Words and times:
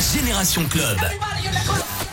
Génération 0.00 0.64
Club. 0.64 0.98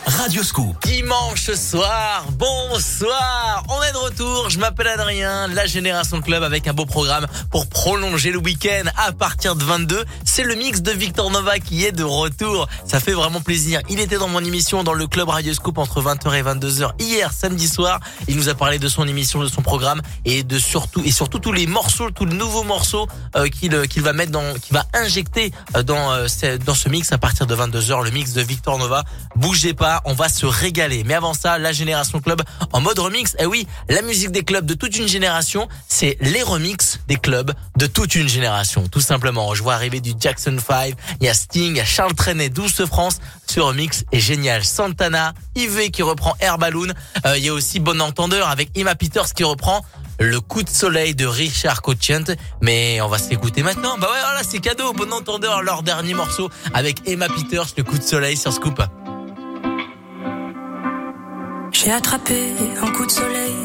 Radio 0.08 0.42
Scoop. 0.42 0.78
Dimanche 0.86 1.52
soir, 1.52 2.26
bonsoir. 2.32 3.66
On 3.68 3.84
est 3.84 3.92
de 3.92 3.98
retour. 3.98 4.50
Je 4.50 4.58
m'appelle 4.58 4.88
Adrien, 4.88 5.50
la 5.50 5.66
Génération 5.66 6.22
Club 6.22 6.44
avec 6.44 6.66
un 6.66 6.74
beau 6.74 6.86
programme 6.86 7.28
pour 7.52 7.68
prolonger 7.68 8.32
le 8.32 8.38
week-end 8.38 8.90
à 8.96 9.12
partir 9.12 9.58
de 9.58 9.66
22. 9.66 10.06
C'est 10.24 10.46
le 10.46 10.56
mix 10.56 10.82
de 10.82 10.92
Victor 10.92 11.30
Nova 11.30 11.60
qui 11.60 11.84
est 11.84 11.92
de 11.92 12.06
retour. 12.06 12.70
Ça 12.86 13.02
fait 13.02 13.12
vraiment 13.12 13.42
plaisir. 13.42 13.82
Il 13.90 14.00
était 14.00 14.18
dans 14.18 14.30
mon 14.30 14.40
émission 14.40 14.82
dans 14.82 14.94
le 14.94 15.08
club 15.08 15.28
Radio 15.28 15.54
Scoop 15.54 15.78
entre 15.78 16.02
20h 16.02 16.34
et 16.36 16.42
22h 16.42 16.92
hier 17.02 17.34
samedi 17.34 17.68
soir. 17.68 18.00
Il 18.30 18.38
nous 18.38 18.48
a 18.48 18.56
parlé 18.56 18.80
de 18.80 18.88
son 18.88 19.06
émission, 19.06 19.42
de 19.42 19.50
son 19.50 19.62
programme 19.62 20.02
et 20.24 20.44
de 20.44 20.58
surtout 20.58 21.02
et 21.04 21.12
surtout 21.12 21.40
tous 21.40 21.52
les 21.52 21.68
morceaux, 21.68 22.12
tous 22.12 22.26
les 22.26 22.36
nouveaux 22.36 22.64
morceaux 22.64 23.08
euh, 23.36 23.50
qu'il 23.50 23.76
euh, 23.76 23.86
qu'il 23.86 24.04
va 24.04 24.14
mettre 24.14 24.32
dans 24.32 24.54
qu'il 24.54 24.74
va 24.74 24.86
injecter 24.94 25.52
euh, 25.76 25.84
dans 25.84 26.16
dans 26.66 26.76
ce 26.76 26.88
mix 26.88 27.12
à 27.12 27.18
partir 27.18 27.46
de 27.46 27.56
22h 27.56 28.06
le 28.06 28.12
mix 28.12 28.32
de 28.32 28.42
Victor 28.42 28.78
Nova. 28.78 29.04
Bougez 29.36 29.74
pas, 29.74 29.97
on 30.06 30.14
va 30.14 30.30
se 30.30 30.46
régaler. 30.46 31.04
Mais 31.04 31.14
avant 31.14 31.34
ça, 31.34 31.58
la 31.58 31.72
Génération 31.72 32.20
Club 32.20 32.42
en 32.74 32.82
mode 32.82 33.00
remix. 33.00 33.36
Eh 33.40 33.46
oui, 33.46 33.68
la 33.90 34.02
musique 34.02 34.32
des 34.32 34.44
clubs 34.44 34.66
de 34.66 34.74
toute 34.74 34.98
une 34.98 35.08
génération, 35.08 35.68
c'est 35.88 36.18
les 36.22 36.42
remix 36.42 37.00
des 37.08 37.16
clubs 37.16 37.54
de 37.78 37.88
toute 37.88 38.16
une 38.16 38.28
génération. 38.28 38.88
Tout 38.88 39.02
simplement. 39.02 39.54
Je 39.54 39.64
vois 39.64 39.74
arriver 39.74 40.00
du 40.00 40.14
Jackson 40.20 40.58
5, 40.66 40.94
il 41.20 41.26
y 41.26 41.30
a 41.30 41.34
Sting, 41.34 41.76
il 41.76 41.82
y 41.82 41.86
Charles 41.86 42.16
Trenet, 42.16 42.50
Douce 42.50 42.86
France. 42.86 43.20
Ce 43.48 43.60
remix 43.60 44.04
est 44.12 44.20
génial. 44.20 44.64
Santana, 44.64 45.34
Yves 45.56 45.90
qui 45.92 46.04
reprend 46.04 46.36
Air 46.40 46.58
Balloon. 46.58 46.94
Euh, 47.26 47.38
il 47.38 47.46
y 47.46 47.50
a 47.50 47.54
aussi 47.54 47.80
Bon 47.80 48.02
Entendeur 48.02 48.50
avec 48.50 48.78
Emma 48.78 48.96
Peters 48.96 49.34
qui 49.34 49.44
reprend 49.44 49.84
le 50.20 50.40
coup 50.40 50.64
de 50.64 50.70
soleil 50.70 51.16
de 51.16 51.26
Richard 51.26 51.82
Cochent. 51.82 52.36
Mais 52.62 53.00
on 53.02 53.08
va 53.08 53.18
se 53.18 53.30
l'écouter 53.30 53.64
maintenant. 53.64 53.98
Bah 53.98 54.08
ouais, 54.12 54.20
voilà, 54.22 54.42
c'est 54.44 54.60
cadeau. 54.60 54.94
Bon 54.94 55.12
Entendeur, 55.14 55.62
leur 55.62 55.84
dernier 55.84 56.14
morceau 56.14 56.50
avec 56.74 57.08
Emma 57.08 57.28
Peters, 57.28 57.68
le 57.78 57.84
coup 57.84 57.98
de 57.98 58.04
soleil 58.04 58.38
sur 58.38 58.54
Scoop. 58.54 58.82
J'ai 61.72 61.92
attrapé 61.92 62.54
un 62.82 62.92
coup 62.92 63.06
de 63.06 63.12
soleil, 63.12 63.56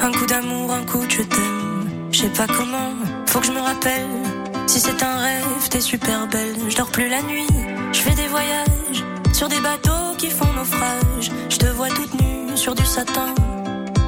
un 0.00 0.12
coup 0.12 0.26
d'amour, 0.26 0.72
un 0.72 0.84
coup 0.84 1.04
de 1.04 1.10
je 1.10 1.22
t'aime. 1.22 1.90
Je 2.10 2.20
sais 2.22 2.28
pas 2.28 2.46
comment, 2.46 2.92
faut 3.26 3.40
que 3.40 3.46
je 3.46 3.52
me 3.52 3.60
rappelle. 3.60 4.08
Si 4.66 4.80
c'est 4.80 5.02
un 5.02 5.16
rêve, 5.18 5.68
t'es 5.70 5.80
super 5.80 6.26
belle. 6.28 6.56
Je 6.68 6.76
dors 6.76 6.90
plus 6.90 7.08
la 7.08 7.22
nuit, 7.22 7.46
je 7.92 8.00
fais 8.00 8.14
des 8.14 8.28
voyages 8.28 9.04
sur 9.32 9.48
des 9.48 9.60
bateaux 9.60 10.16
qui 10.18 10.30
font 10.30 10.52
naufrage. 10.52 11.30
Je 11.48 11.56
te 11.56 11.66
vois 11.66 11.88
toute 11.88 12.14
nue 12.20 12.56
sur 12.56 12.74
du 12.74 12.84
satin. 12.84 13.34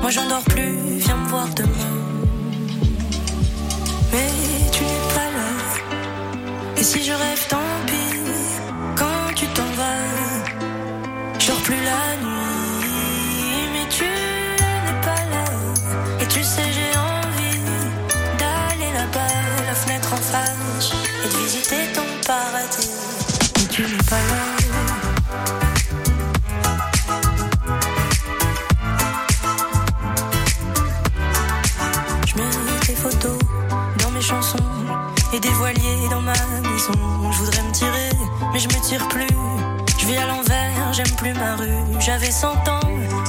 Moi 0.02 0.10
j'en 0.10 0.28
dors 0.28 0.44
plus, 0.44 0.98
viens 0.98 1.16
me 1.16 1.28
voir 1.28 1.48
demain. 1.54 1.96
Mais 4.12 4.30
tu 4.72 4.82
n'es 4.84 5.14
pas 5.14 5.30
là. 5.36 6.76
Et 6.76 6.82
si 6.82 7.02
je 7.02 7.12
rêve, 7.12 7.46
tant 7.48 7.58
pis. 7.86 8.18
Quand 8.96 9.34
tu 9.34 9.46
t'en 9.48 9.70
vas, 9.80 11.38
je 11.38 11.46
dors 11.48 11.62
plus 11.62 11.76
la 11.76 12.26
nuit. 12.26 12.37
Dans 33.98 34.10
mes 34.10 34.20
chansons 34.20 34.58
et 35.32 35.40
des 35.40 35.48
voiliers 35.50 36.08
dans 36.10 36.20
ma 36.20 36.32
maison. 36.32 36.92
Je 37.30 37.38
voudrais 37.38 37.62
me 37.62 37.72
tirer, 37.72 38.10
mais 38.52 38.58
je 38.58 38.68
me 38.68 38.82
tire 38.82 39.06
plus. 39.08 39.26
Je 39.98 40.06
vis 40.06 40.16
à 40.16 40.26
l'envers, 40.26 40.67
j'aime 40.98 41.16
plus 41.16 41.32
ma 41.34 41.54
rue. 41.54 42.00
J'avais 42.00 42.30
100 42.30 42.48
ans, 42.48 42.80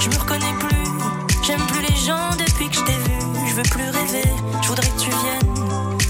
je 0.02 0.10
me 0.10 0.18
reconnais 0.18 0.54
plus. 0.60 0.84
J'aime 1.46 1.62
plus 1.68 1.82
les 1.82 1.96
gens 1.96 2.32
depuis 2.32 2.68
que 2.68 2.76
je 2.76 2.82
t'ai 2.82 2.94
vu. 2.94 3.20
Je 3.48 3.54
veux 3.54 3.64
plus 3.64 3.84
rêver, 3.84 4.28
je 4.64 4.68
voudrais 4.68 4.88
que 4.88 5.00
tu 5.00 5.10
viennes 5.10 5.50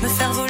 me 0.02 0.08
faire 0.08 0.32
voler, 0.32 0.49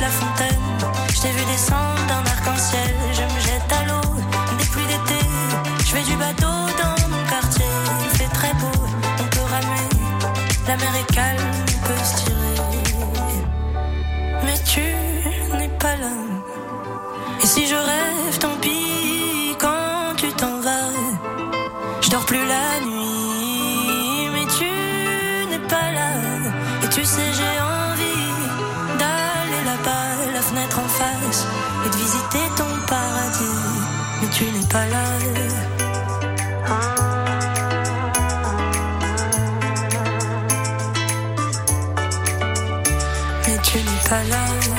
la 0.00 0.08
fontaine. 0.08 0.68
Je 1.12 1.20
t'ai 1.20 1.30
vu 1.30 1.44
descendre 1.46 2.00
d'un 2.08 2.24
arc-en-ciel. 2.30 2.94
Je 3.12 3.22
me 3.22 3.40
jette 3.40 3.72
à 3.80 3.84
l'eau 3.86 4.10
des 4.58 4.66
pluies 4.66 4.86
d'été. 4.86 5.20
Je 5.80 5.90
fais 5.94 6.02
du 6.02 6.16
bateau 6.16 6.56
dans 6.80 7.08
mon 7.08 7.24
quartier. 7.28 7.66
Il 8.04 8.18
fait 8.18 8.32
très 8.32 8.52
beau, 8.54 8.78
on 9.22 9.28
peut 9.34 9.46
ramer. 9.54 9.88
La 10.68 10.76
mer 10.76 10.94
est 11.00 11.14
calme, 11.14 11.50
on 11.74 11.86
peut 11.86 12.04
se 12.04 12.14
tirer. 12.24 12.58
Mais 14.44 14.58
tu 14.72 15.56
n'es 15.56 15.68
pas 15.78 15.96
là. 15.96 16.14
Et 17.42 17.46
si 17.46 17.66
je 17.66 17.74
rêve, 17.74 18.38
tant 18.38 18.56
pis, 18.60 19.56
quand 19.58 20.14
tu 20.16 20.28
t'en 20.32 20.60
vas. 20.60 20.92
Je 22.00 22.10
dors 22.10 22.24
plus 22.24 22.46
là. 34.74 35.18
Mais 43.46 43.58
tu 43.62 43.78
n'es 43.78 44.08
pas 44.08 44.22
là. 44.24 44.77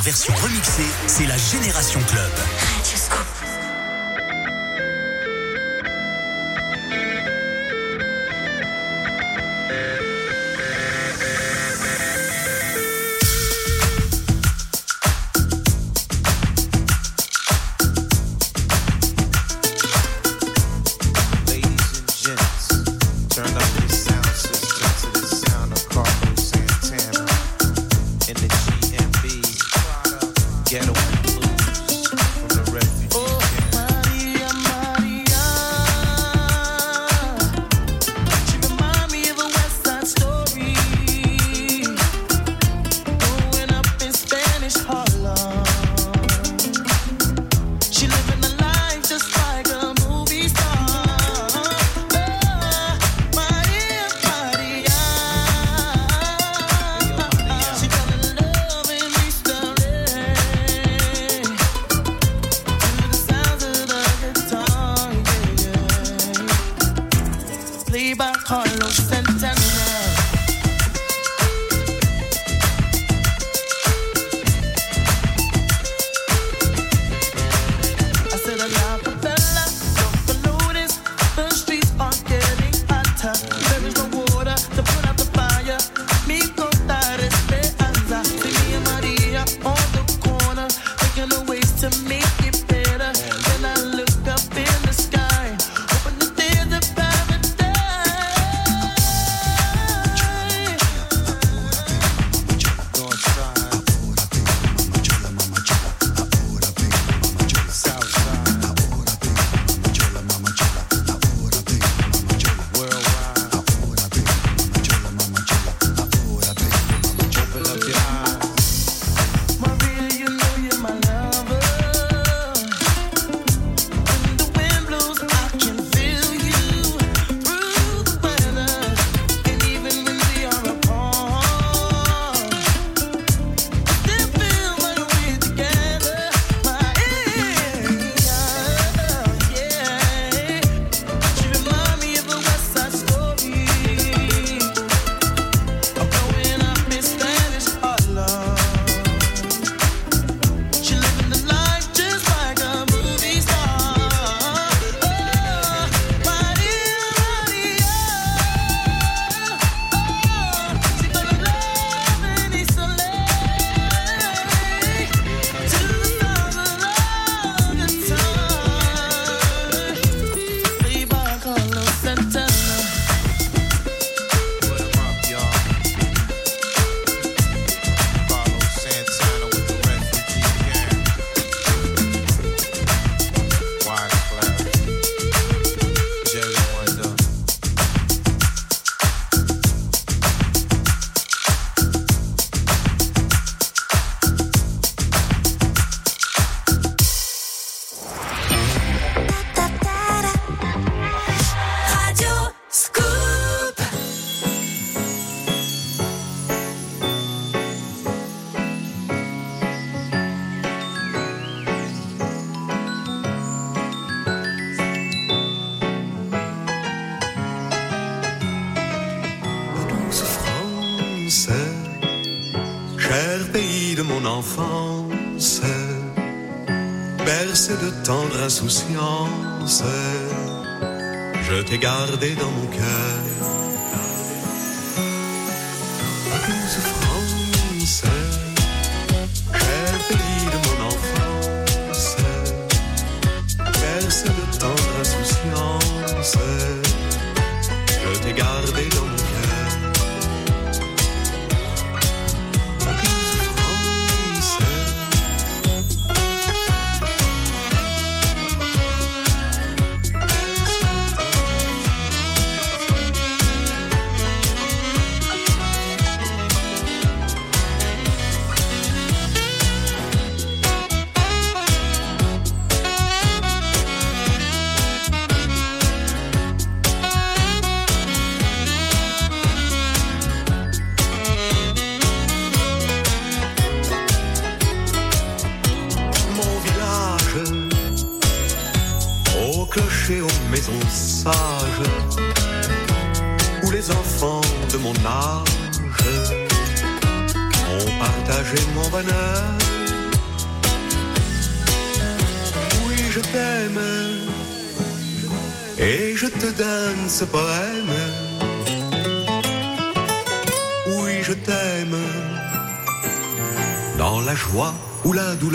Version 0.00 0.34
remixée, 0.42 0.82
c'est 1.06 1.26
la 1.26 1.36
Génération 1.36 2.00
Club. 2.08 2.59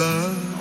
love. 0.05 0.54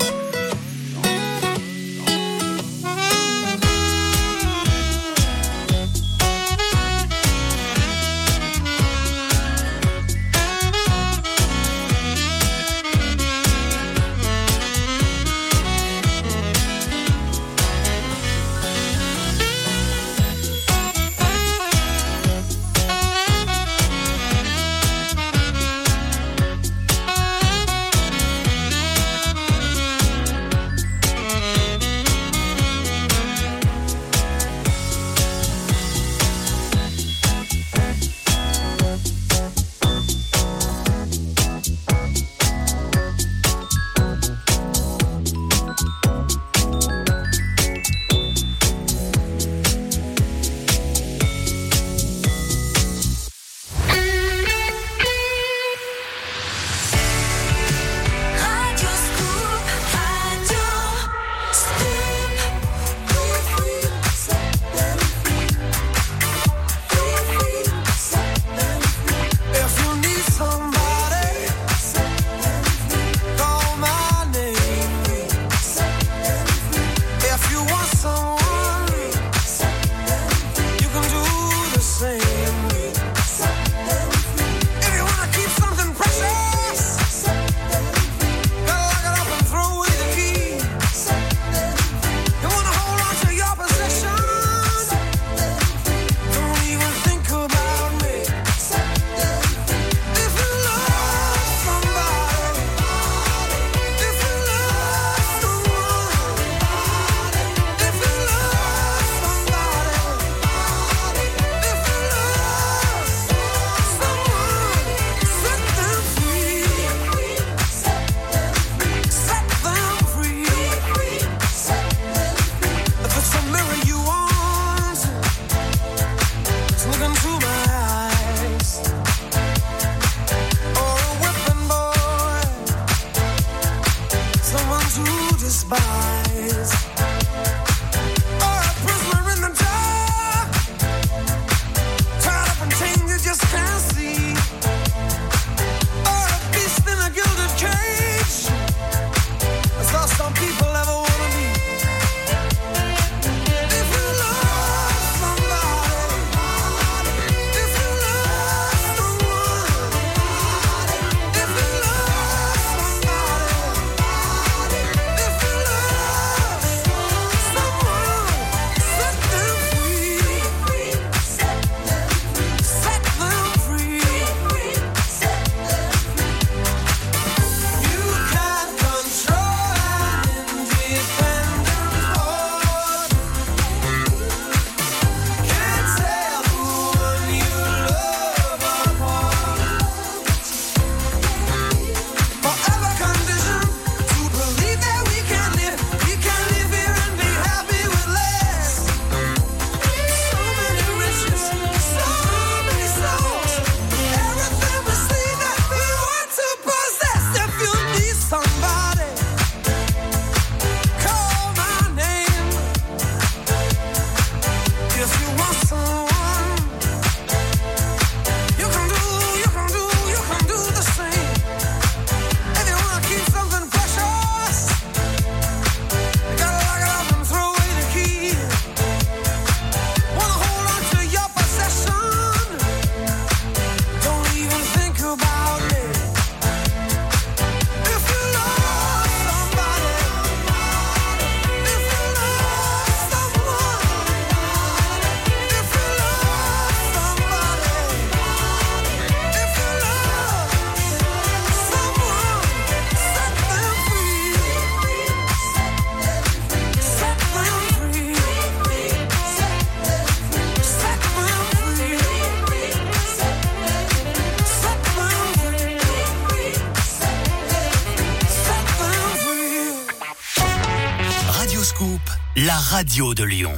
Radio 272.94 273.12
de 273.12 273.24
Lyon. 273.24 273.52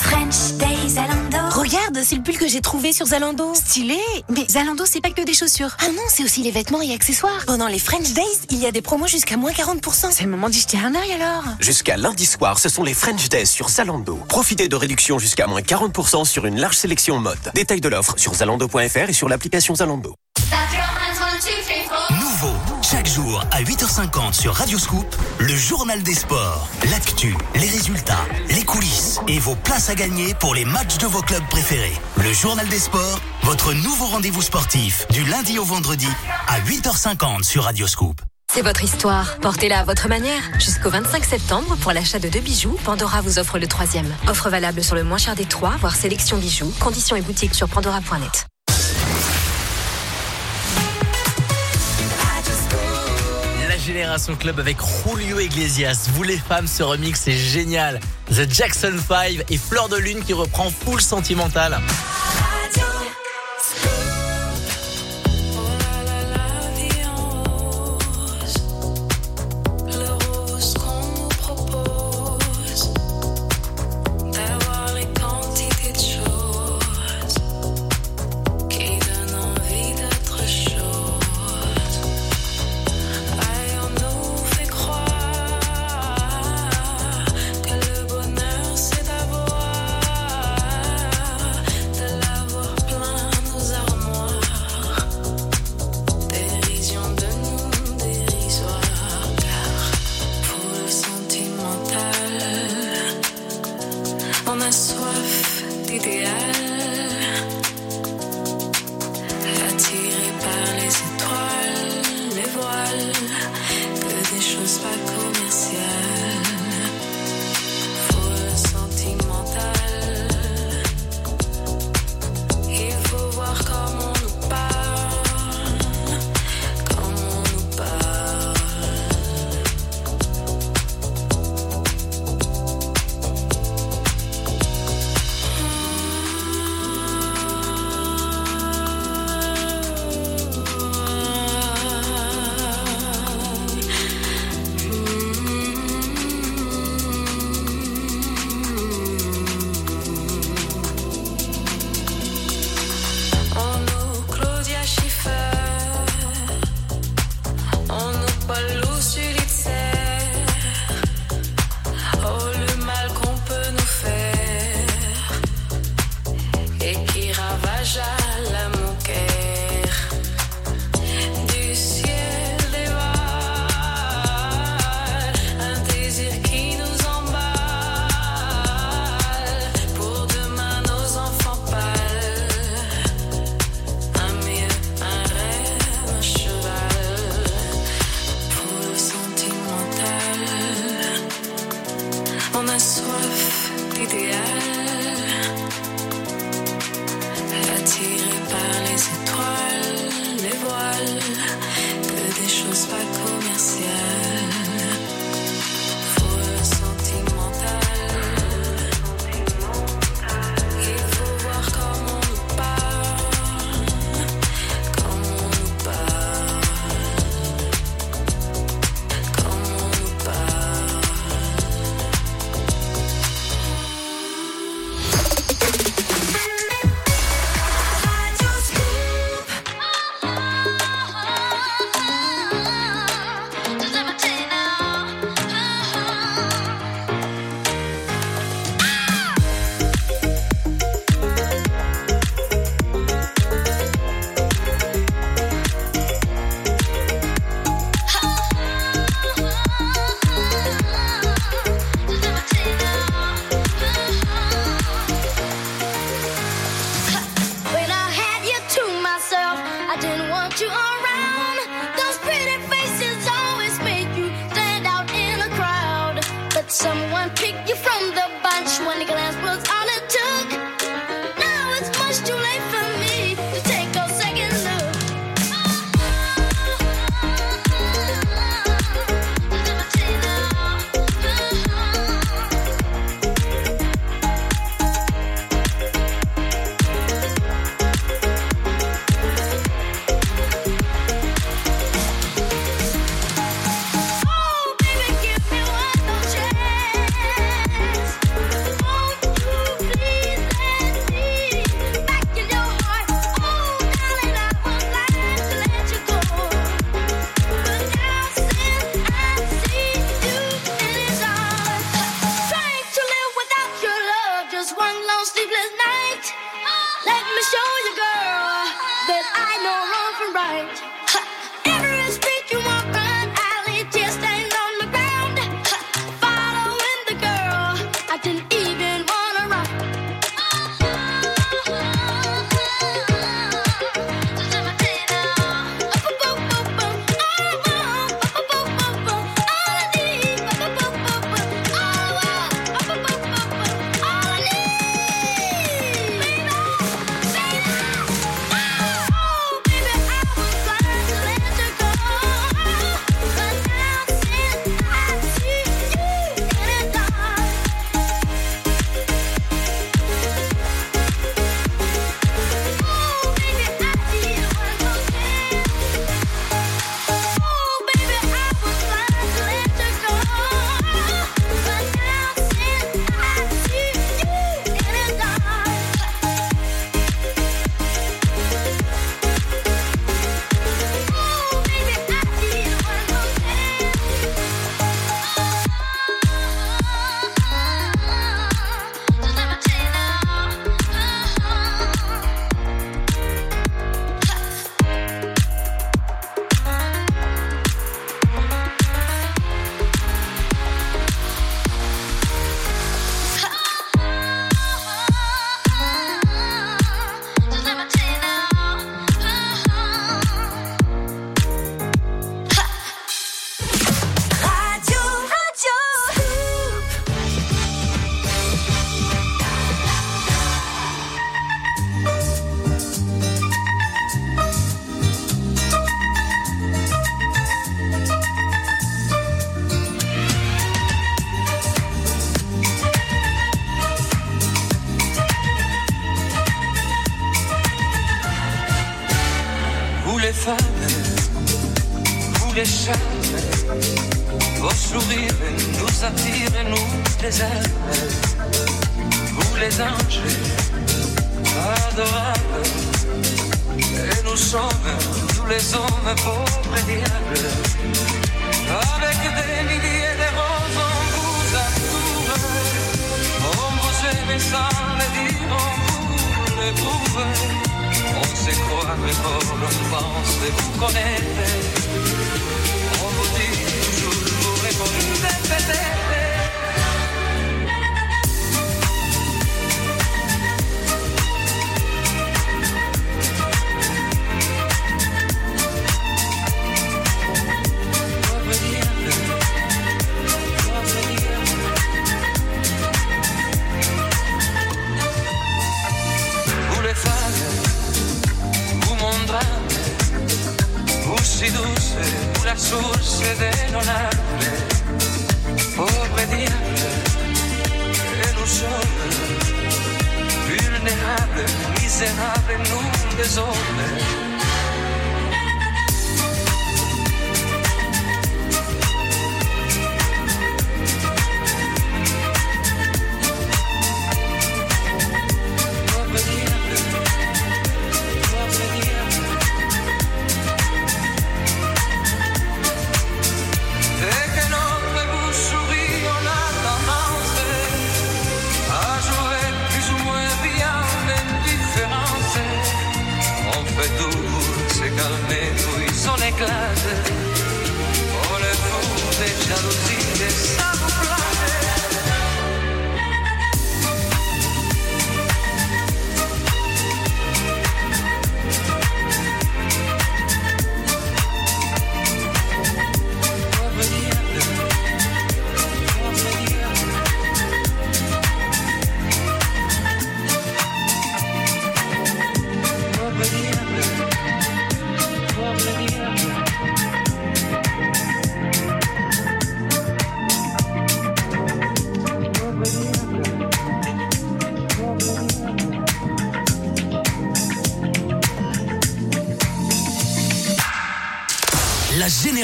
French 0.00 0.52
Day 0.56 0.88
Zalando. 0.88 1.36
Regarde, 1.50 2.00
c'est 2.02 2.16
le 2.16 2.22
pull 2.22 2.38
que 2.38 2.48
j'ai 2.48 2.62
trouvé 2.62 2.94
sur 2.94 3.04
Zalando. 3.04 3.52
Stylé 3.52 3.98
Mais 4.30 4.46
Zalando, 4.48 4.86
c'est 4.86 5.02
pas 5.02 5.10
que 5.10 5.20
des 5.20 5.34
chaussures. 5.34 5.76
Ah 5.80 5.88
non, 5.88 6.00
c'est 6.08 6.24
aussi 6.24 6.42
les 6.42 6.50
vêtements 6.50 6.80
et 6.80 6.94
accessoires. 6.94 7.44
Pendant 7.46 7.66
les 7.66 7.78
French 7.78 8.14
Days, 8.14 8.38
il 8.48 8.56
y 8.56 8.64
a 8.64 8.72
des 8.72 8.80
promos 8.80 9.06
jusqu'à 9.06 9.36
moins 9.36 9.50
40%. 9.50 10.06
C'est 10.10 10.24
le 10.24 10.30
moment 10.30 10.48
d'y 10.48 10.60
jeter 10.60 10.78
un 10.78 10.94
œil 10.94 11.12
alors. 11.12 11.44
Jusqu'à 11.60 11.98
lundi 11.98 12.24
soir, 12.24 12.58
ce 12.58 12.70
sont 12.70 12.82
les 12.82 12.94
French 12.94 13.28
Days 13.28 13.44
sur 13.44 13.68
Zalando. 13.68 14.16
Profitez 14.26 14.68
de 14.68 14.76
réductions 14.76 15.18
jusqu'à 15.18 15.46
moins 15.46 15.60
40% 15.60 16.24
sur 16.24 16.46
une 16.46 16.58
large 16.58 16.76
sélection 16.76 17.18
mode. 17.18 17.36
Détail 17.54 17.82
de 17.82 17.90
l'offre 17.90 18.14
sur 18.16 18.34
zalando.fr 18.34 19.10
et 19.10 19.12
sur 19.12 19.28
l'application 19.28 19.74
Zalando. 19.74 20.14
À 23.50 23.62
8h50 23.62 24.32
sur 24.32 24.54
Radio 24.54 24.78
Scoop, 24.78 25.04
le 25.40 25.56
journal 25.56 26.04
des 26.04 26.14
sports, 26.14 26.68
l'actu, 26.88 27.36
les 27.56 27.68
résultats, 27.68 28.24
les 28.48 28.62
coulisses 28.62 29.18
et 29.26 29.40
vos 29.40 29.56
places 29.56 29.90
à 29.90 29.96
gagner 29.96 30.34
pour 30.34 30.54
les 30.54 30.64
matchs 30.64 30.98
de 30.98 31.06
vos 31.06 31.20
clubs 31.20 31.44
préférés. 31.50 31.98
Le 32.22 32.32
journal 32.32 32.68
des 32.68 32.78
sports, 32.78 33.18
votre 33.42 33.72
nouveau 33.72 34.06
rendez-vous 34.06 34.40
sportif 34.40 35.04
du 35.10 35.24
lundi 35.24 35.58
au 35.58 35.64
vendredi 35.64 36.06
à 36.46 36.60
8h50 36.60 37.42
sur 37.42 37.64
Radio 37.64 37.88
Scoop. 37.88 38.20
C'est 38.52 38.62
votre 38.62 38.84
histoire. 38.84 39.36
Portez-la 39.40 39.80
à 39.80 39.84
votre 39.84 40.08
manière. 40.08 40.40
Jusqu'au 40.60 40.90
25 40.90 41.24
septembre, 41.24 41.76
pour 41.80 41.92
l'achat 41.92 42.20
de 42.20 42.28
deux 42.28 42.40
bijoux, 42.40 42.78
Pandora 42.84 43.20
vous 43.20 43.40
offre 43.40 43.58
le 43.58 43.66
troisième. 43.66 44.14
Offre 44.28 44.48
valable 44.48 44.84
sur 44.84 44.94
le 44.94 45.02
moins 45.02 45.18
cher 45.18 45.34
des 45.34 45.44
trois, 45.44 45.76
voire 45.80 45.96
sélection 45.96 46.38
bijoux. 46.38 46.72
Conditions 46.78 47.16
et 47.16 47.22
boutiques 47.22 47.56
sur 47.56 47.68
pandora.net. 47.68 48.46
Génération 53.88 54.36
Club 54.36 54.60
avec 54.60 54.76
Julio 54.82 55.40
Iglesias. 55.40 56.10
Vous 56.12 56.22
les 56.22 56.36
femmes, 56.36 56.66
ce 56.66 56.82
remix 56.82 57.18
c'est 57.18 57.32
génial. 57.32 58.00
The 58.30 58.46
Jackson 58.46 58.92
5 59.08 59.44
et 59.48 59.56
Fleur 59.56 59.88
de 59.88 59.96
Lune 59.96 60.22
qui 60.22 60.34
reprend 60.34 60.68
full 60.70 61.00
sentimental. 61.00 61.80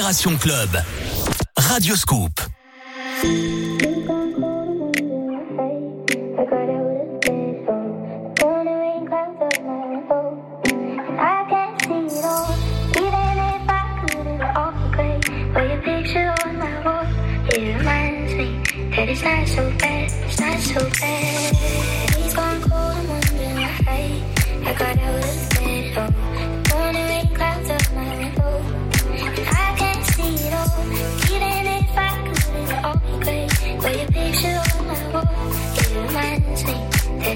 Génération 0.05 0.37
Club. 0.37 0.83
Radio 1.57 1.95
Scoop. 1.95 2.44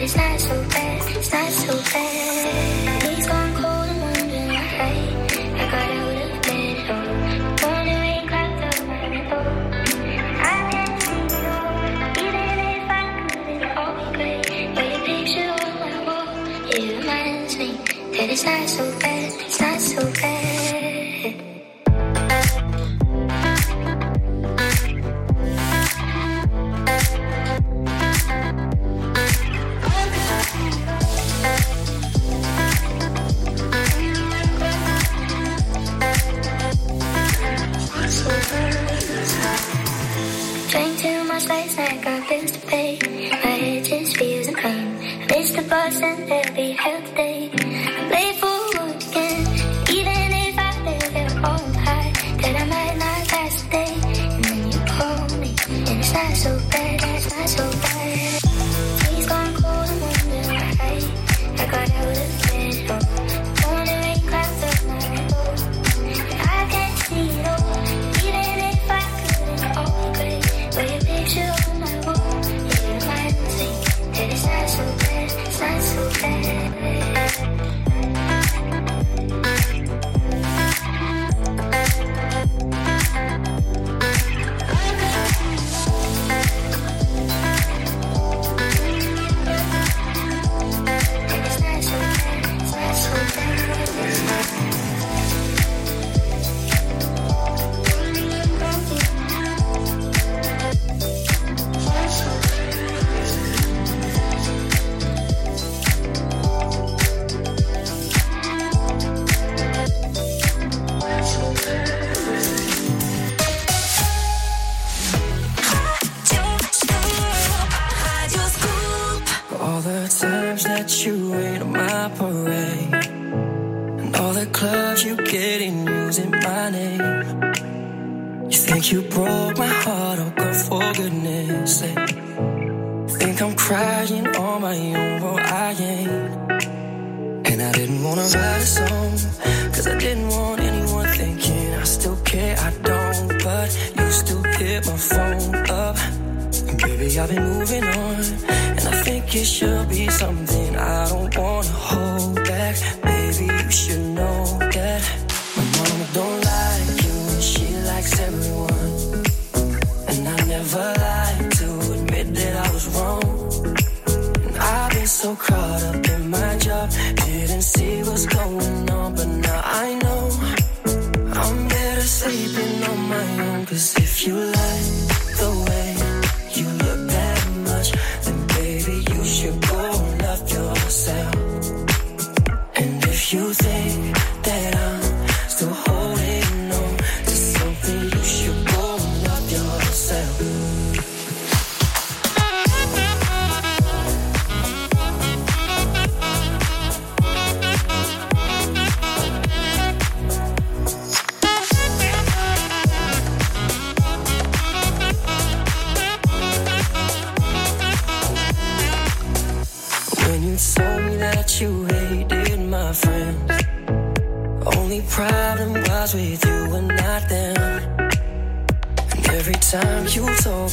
it's 0.01 0.15
not 0.15 0.39
so 0.39 0.63
bad, 0.69 1.17
it's 1.17 1.31
not 1.31 1.51
so 1.51 1.75
bad. 1.91 2.38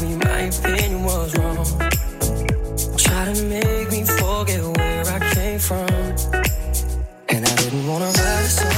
me 0.03 0.17
my 0.17 0.41
opinion 0.41 1.05
was 1.05 1.37
wrong. 1.39 1.65
Try 2.99 3.33
to 3.33 3.43
make 3.45 3.91
me 3.91 4.05
forget 4.05 4.63
where 4.77 5.07
I 5.07 5.35
came 5.35 5.59
from. 5.59 5.89
And 7.29 7.47
I 7.47 7.55
didn't 7.57 7.87
wanna 7.87 8.07
write 8.07 8.59
a. 8.63 8.76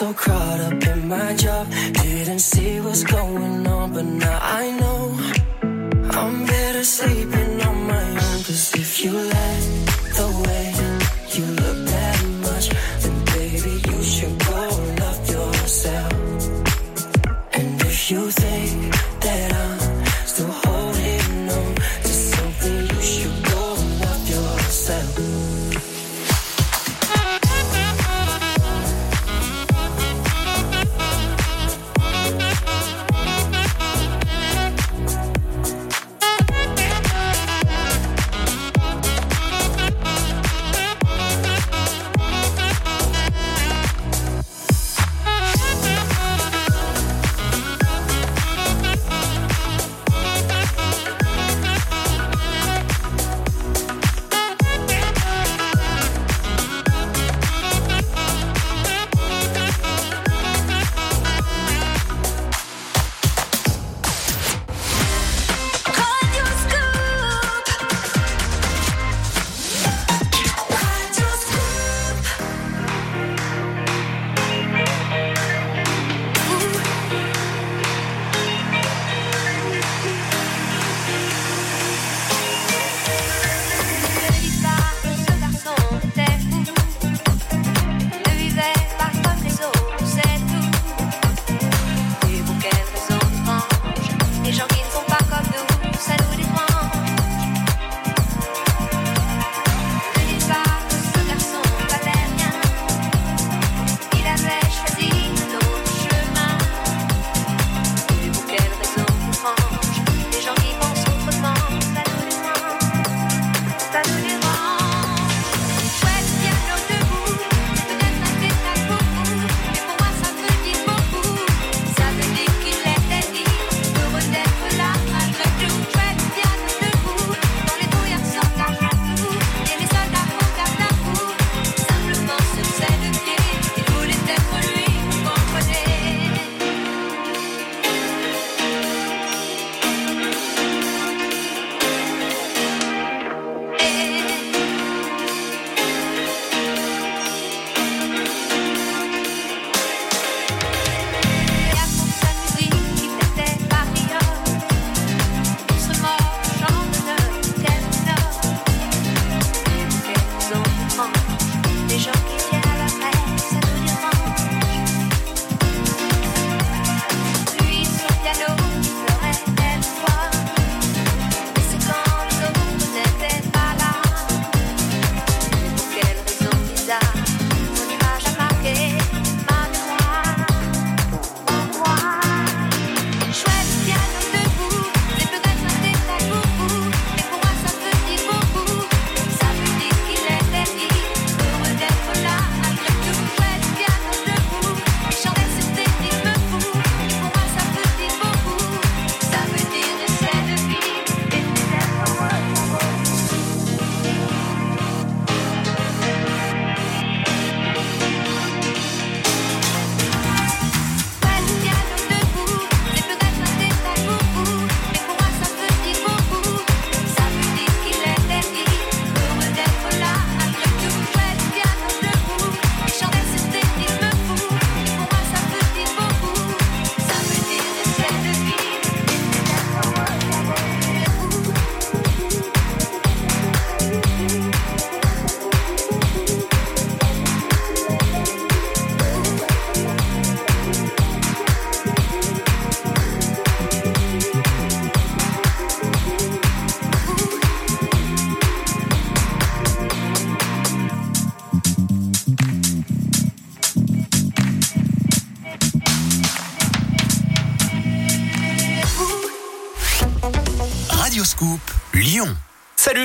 so 0.00 0.14
crazy. 0.14 0.29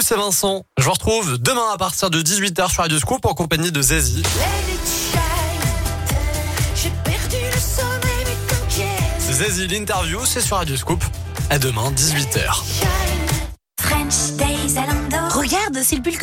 C'est 0.06 0.18
Vincent. 0.18 0.64
Je 0.78 0.84
vous 0.84 0.92
retrouve 0.92 1.40
demain 1.40 1.68
à 1.74 1.78
partir 1.80 2.12
de 2.12 2.22
18h 2.22 2.70
sur 2.70 2.84
Radio 2.84 3.00
Scoop 3.00 3.26
en 3.26 3.34
compagnie 3.34 3.72
de 3.72 3.82
Zazie. 3.82 4.22
Zazie, 9.32 9.68
l'interview, 9.68 10.24
c'est 10.24 10.42
sur 10.42 10.58
Radio 10.58 10.78
Scoop. 10.78 11.04
À 11.50 11.58
demain, 11.58 11.92
18h. 11.92 12.75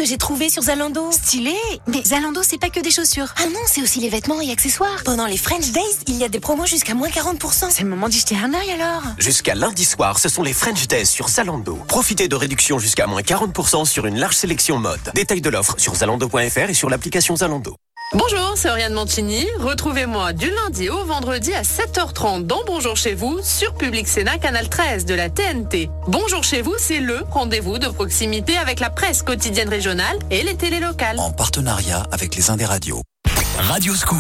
Que 0.02 0.08
j'ai 0.08 0.18
trouvé 0.18 0.50
sur 0.50 0.64
Zalando. 0.64 1.12
Stylé. 1.12 1.54
Mais 1.86 2.02
Zalando, 2.02 2.42
c'est 2.42 2.58
pas 2.58 2.70
que 2.70 2.80
des 2.80 2.90
chaussures. 2.90 3.32
Ah 3.36 3.46
non, 3.46 3.60
c'est 3.66 3.82
aussi 3.82 4.00
les 4.00 4.08
vêtements 4.08 4.40
et 4.40 4.50
accessoires. 4.50 5.04
Pendant 5.04 5.26
les 5.26 5.36
French 5.36 5.70
Days, 5.70 5.96
il 6.08 6.16
y 6.16 6.24
a 6.24 6.28
des 6.28 6.40
promos 6.40 6.66
jusqu'à 6.66 6.94
moins 6.94 7.08
40%. 7.08 7.66
C'est 7.70 7.84
le 7.84 7.88
moment 7.88 8.08
d'y 8.08 8.18
jeter 8.18 8.36
un 8.36 8.52
œil 8.52 8.72
alors. 8.72 9.02
Jusqu'à 9.18 9.54
lundi 9.54 9.84
soir, 9.84 10.18
ce 10.18 10.28
sont 10.28 10.42
les 10.42 10.52
French 10.52 10.88
Days 10.88 11.06
sur 11.06 11.28
Zalando. 11.28 11.76
Profitez 11.86 12.26
de 12.26 12.34
réductions 12.34 12.80
jusqu'à 12.80 13.06
moins 13.06 13.22
40% 13.22 13.84
sur 13.84 14.06
une 14.06 14.18
large 14.18 14.34
sélection 14.34 14.76
mode. 14.78 15.12
Détail 15.14 15.40
de 15.40 15.50
l'offre 15.50 15.76
sur 15.78 15.94
zalando.fr 15.94 16.70
et 16.70 16.74
sur 16.74 16.90
l'application 16.90 17.36
Zalando. 17.36 17.76
Bonjour, 18.14 18.52
c'est 18.56 18.68
Oriane 18.68 18.92
Mancini. 18.92 19.46
Retrouvez-moi 19.58 20.34
du 20.34 20.50
lundi 20.50 20.90
au 20.90 21.02
vendredi 21.06 21.54
à 21.54 21.62
7h30 21.62 22.46
dans 22.46 22.62
Bonjour 22.66 22.94
chez 22.94 23.14
vous 23.14 23.40
sur 23.42 23.72
Public 23.74 24.06
Sénat 24.06 24.36
Canal 24.36 24.68
13 24.68 25.06
de 25.06 25.14
la 25.14 25.30
TNT. 25.30 25.88
Bonjour 26.08 26.44
chez 26.44 26.60
vous, 26.60 26.74
c'est 26.76 27.00
le 27.00 27.20
rendez-vous 27.30 27.78
de 27.78 27.88
proximité 27.88 28.58
avec 28.58 28.80
la 28.80 28.90
presse 28.90 29.22
quotidienne 29.22 29.70
régionale 29.70 30.18
et 30.30 30.42
les 30.42 30.56
télés 30.56 30.80
locales. 30.80 31.18
En 31.18 31.32
partenariat 31.32 32.06
avec 32.12 32.36
les 32.36 32.50
Indes 32.50 32.62
Radios. 32.62 33.02
Radio 33.58 33.94
Scoop. 33.94 34.18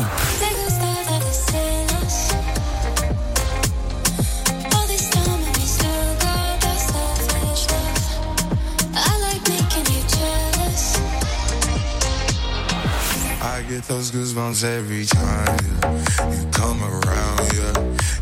Get 13.72 13.84
those 13.84 14.10
goosebumps 14.10 14.64
every 14.64 15.06
time 15.06 15.56
yeah. 15.80 16.34
you 16.34 16.44
come 16.50 16.82
around. 16.82 17.40
Yeah, 17.56 17.72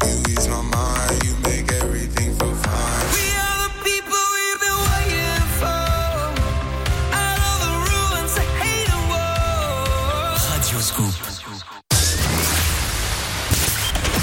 you 0.07 0.15
ease 0.31 0.47
my 0.47 0.63
mind, 0.63 1.25
you 1.25 1.35
make 1.43 1.73
everything 1.83 2.31
feel 2.39 2.55
fine. 2.55 3.07
We 3.19 3.27
are 3.45 3.59
the 3.67 3.73
people 3.83 4.23
we've 4.37 4.61
been 4.65 4.81
waiting 4.93 5.47
for. 5.59 5.83
Out 7.25 7.41
of 7.51 7.57
the 7.67 7.73
ruins, 7.89 8.33
I 8.39 8.47
hate 8.63 8.91
a 8.95 9.01
war. 9.11 10.39
Radio 10.55 10.79
Scoop. 10.79 11.15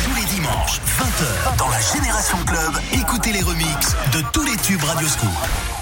Tous 0.03 0.15
les 0.15 0.27
dimanches, 0.33 0.79
20h, 0.97 1.57
dans 1.57 1.67
la 1.67 1.81
Génération 1.93 2.37
Club, 2.45 2.73
écoutez 2.93 3.33
les 3.33 3.41
remixes 3.41 3.95
de 4.13 4.21
tous 4.31 4.45
les 4.45 4.55
tubes 4.57 4.83
Radio 4.83 5.07
Scoop. 5.07 5.76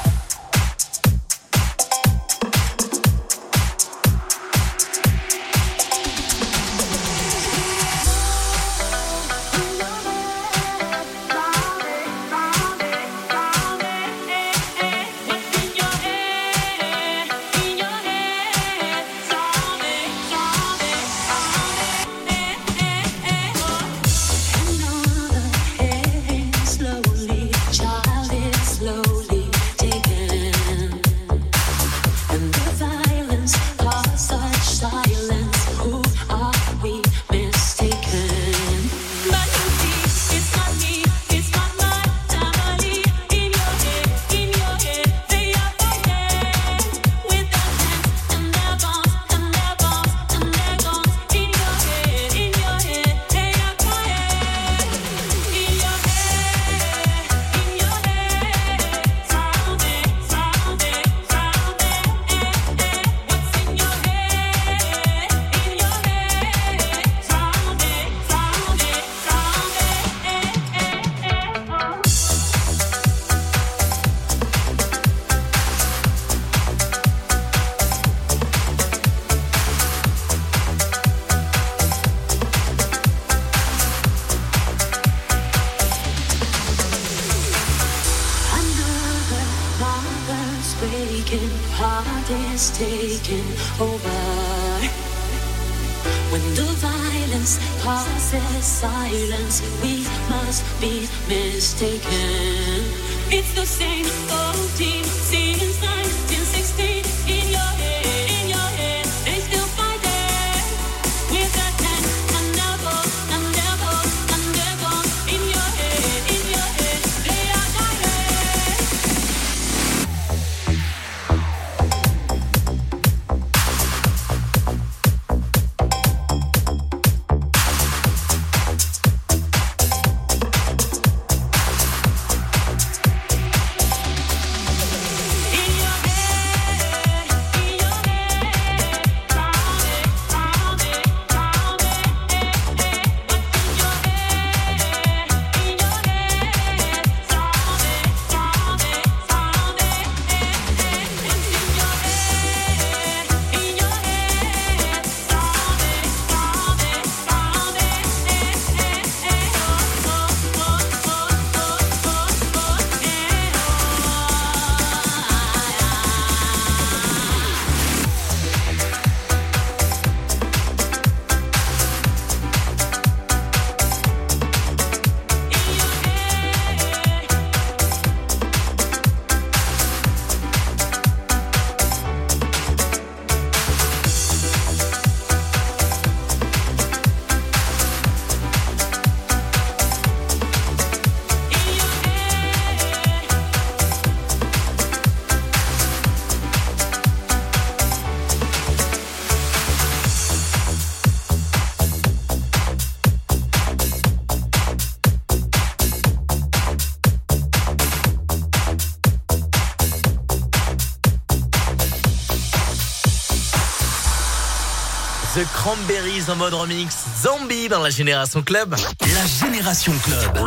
Cranberries 215.66 216.30
en 216.30 216.36
mode 216.36 216.54
remix. 216.54 216.96
Zombie 217.24 217.70
dans 217.70 217.80
la 217.82 217.90
Génération 217.90 218.44
Club. 218.44 218.76
La 218.76 219.48
Génération 219.48 219.92
Club. 220.04 220.38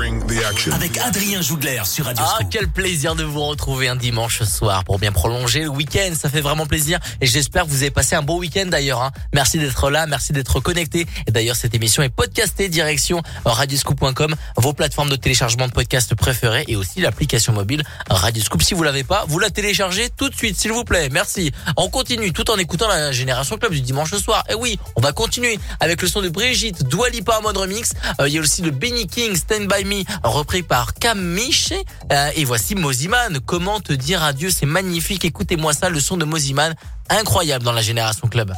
Avec 0.72 0.96
Adrien 0.98 1.42
Jougler 1.42 1.82
sur 1.86 2.04
Radio 2.04 2.22
Ah, 2.24 2.34
Scoop. 2.36 2.46
quel 2.52 2.68
plaisir 2.68 3.16
de 3.16 3.24
vous 3.24 3.42
retrouver 3.44 3.88
un 3.88 3.96
dimanche 3.96 4.44
soir 4.44 4.84
pour 4.84 5.00
bien 5.00 5.10
prolonger 5.10 5.62
le 5.62 5.70
week-end. 5.70 6.12
Ça 6.16 6.30
fait 6.30 6.40
vraiment 6.40 6.66
plaisir 6.66 7.00
et 7.20 7.26
j'espère 7.26 7.64
que 7.64 7.70
vous 7.70 7.82
avez 7.82 7.90
passé 7.90 8.14
un 8.14 8.22
beau 8.22 8.38
week-end 8.38 8.66
d'ailleurs. 8.66 9.02
hein. 9.02 9.10
Merci 9.34 9.58
d'être 9.58 9.90
là, 9.90 10.06
merci 10.06 10.32
d'être 10.32 10.60
connecté. 10.60 11.04
Et 11.26 11.32
d'ailleurs, 11.32 11.56
cette 11.56 11.74
émission 11.74 12.04
est 12.04 12.10
podcastée 12.10 12.68
direction 12.68 13.20
radioscoop.com, 13.44 14.36
vos 14.56 14.72
plateformes 14.72 15.10
de 15.10 15.16
téléchargement 15.16 15.66
de 15.66 15.72
podcasts 15.72 16.14
préférées 16.14 16.64
et 16.68 16.76
aussi 16.76 17.00
l'application 17.00 17.52
mobile 17.52 17.82
Radioscoop. 18.08 18.62
Si 18.62 18.74
vous 18.74 18.84
l'avez 18.84 19.02
pas, 19.02 19.24
vous 19.26 19.40
la 19.40 19.50
téléchargez 19.50 20.10
tout 20.16 20.28
de 20.28 20.36
suite, 20.36 20.56
s'il 20.56 20.70
vous 20.70 20.84
plaît. 20.84 21.08
Merci. 21.10 21.50
On 21.76 21.88
continue 21.90 22.32
tout 22.32 22.48
en 22.52 22.56
écoutant 22.56 22.86
la 22.86 23.10
Génération 23.10 23.56
Club 23.58 23.72
du 23.72 23.80
dimanche 23.80 24.14
soir. 24.14 24.44
Et 24.48 24.54
oui, 24.54 24.78
on 24.99 25.01
va 25.01 25.12
continuer 25.12 25.61
avec 25.78 26.03
le 26.03 26.09
son 26.09 26.22
de 26.22 26.28
Brigitte, 26.28 26.82
Dua 26.82 27.09
Lipa 27.09 27.38
en 27.38 27.42
mode 27.42 27.57
remix. 27.57 27.92
Euh, 28.20 28.26
Il 28.26 28.34
y 28.34 28.38
a 28.38 28.40
aussi 28.40 28.62
le 28.62 28.72
Benny 28.72 29.07
King, 29.07 29.36
Stand 29.36 29.68
By 29.68 29.84
Me, 29.84 30.03
repris 30.24 30.64
par 30.64 30.94
Cam. 30.94 31.38
Euh, 31.38 32.30
et 32.34 32.44
voici 32.44 32.74
Moziman. 32.74 33.38
Comment 33.46 33.78
te 33.78 33.92
dire 33.92 34.24
adieu 34.24 34.51
C'est 34.51 34.66
magnifique. 34.66 35.24
Écoutez-moi 35.24 35.72
ça, 35.72 35.88
le 35.88 36.01
son 36.01 36.16
de 36.16 36.24
Moziman. 36.24 36.74
Incroyable 37.11 37.64
dans 37.64 37.72
la 37.72 37.80
Génération 37.80 38.26
Club. 38.26 38.53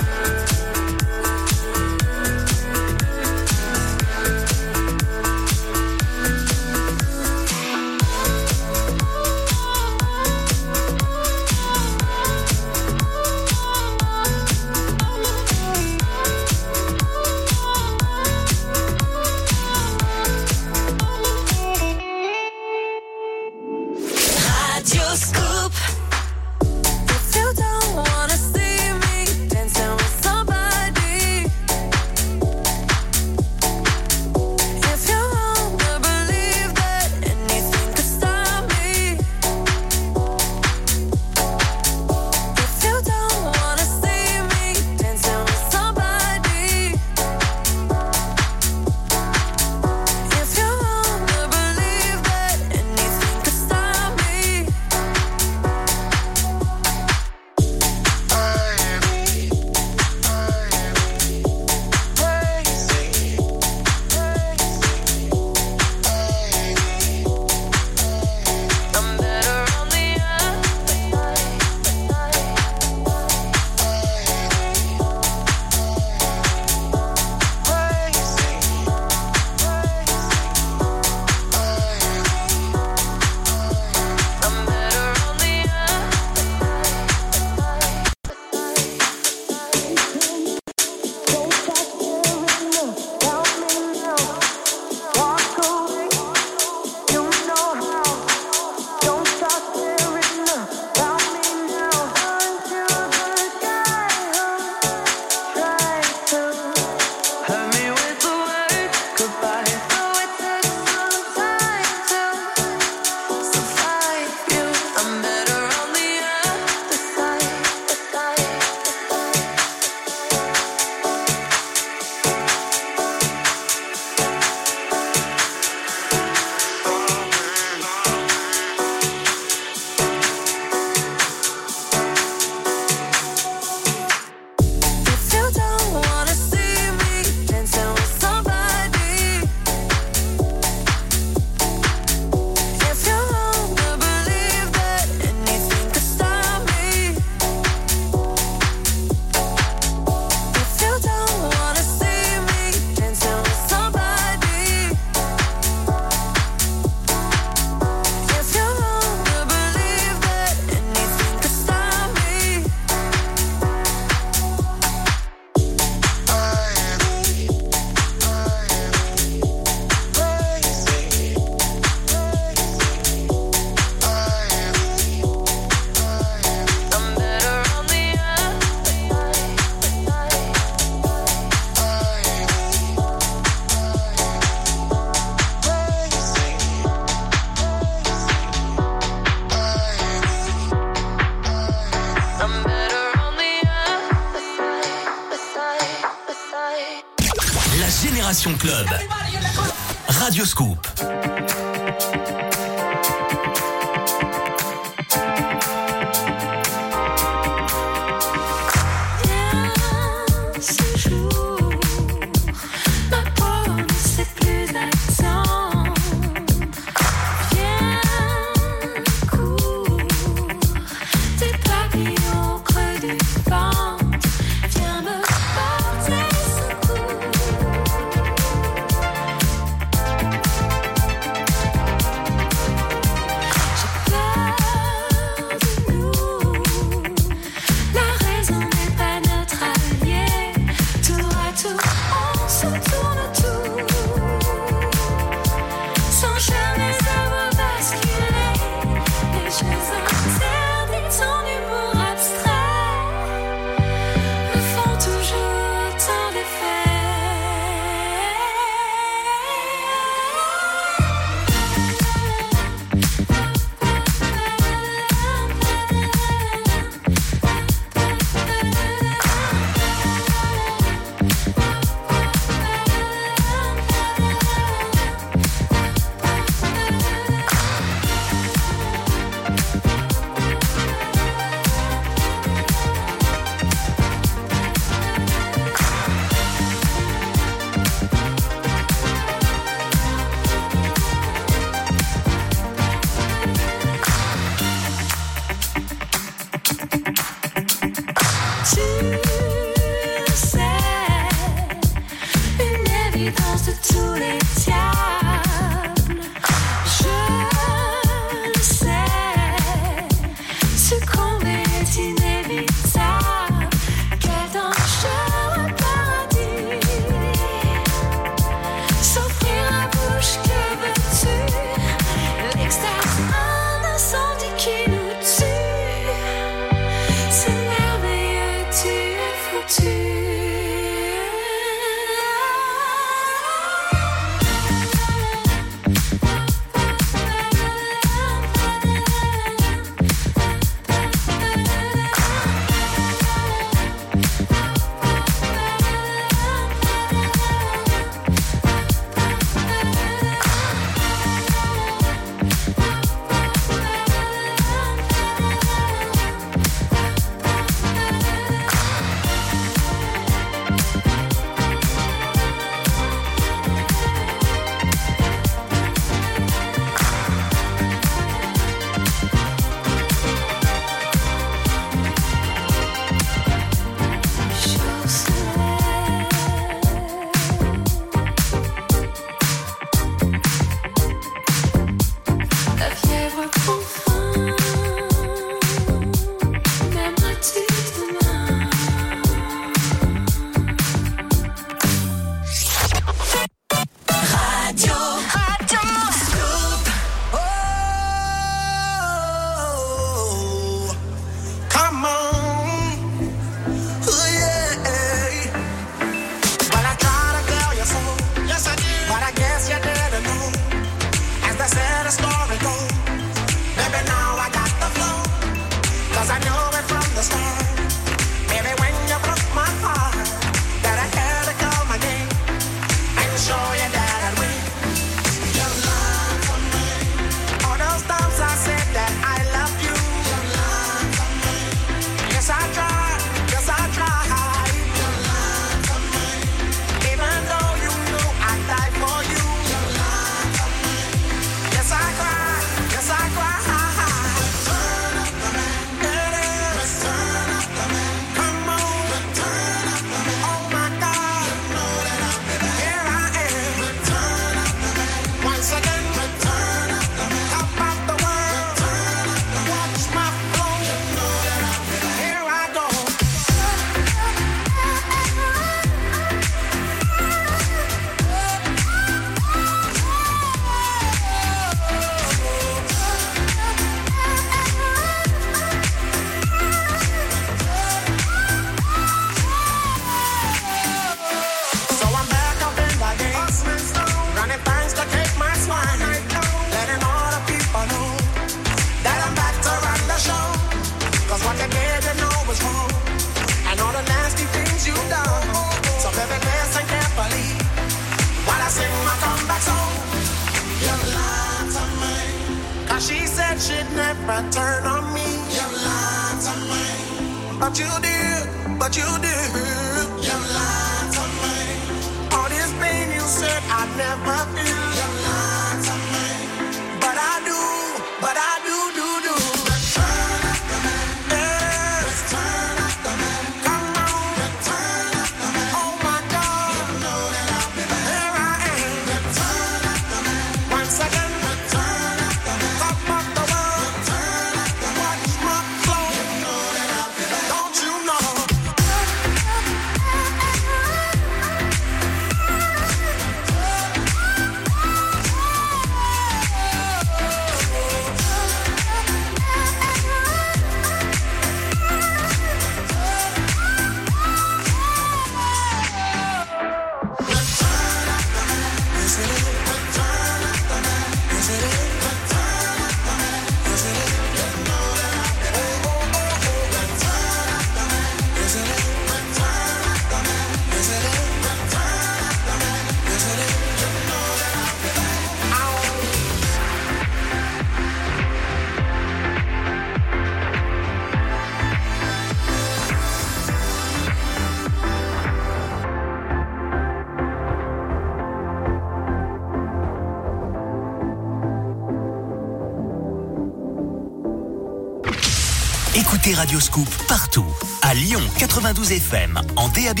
Radio 596.42 596.58
Scoop 596.58 596.88
partout. 597.06 597.46
À 597.82 597.94
Lyon 597.94 598.20
92 598.36 598.90
FM, 598.90 599.40
en 599.54 599.68
DAB+, 599.68 600.00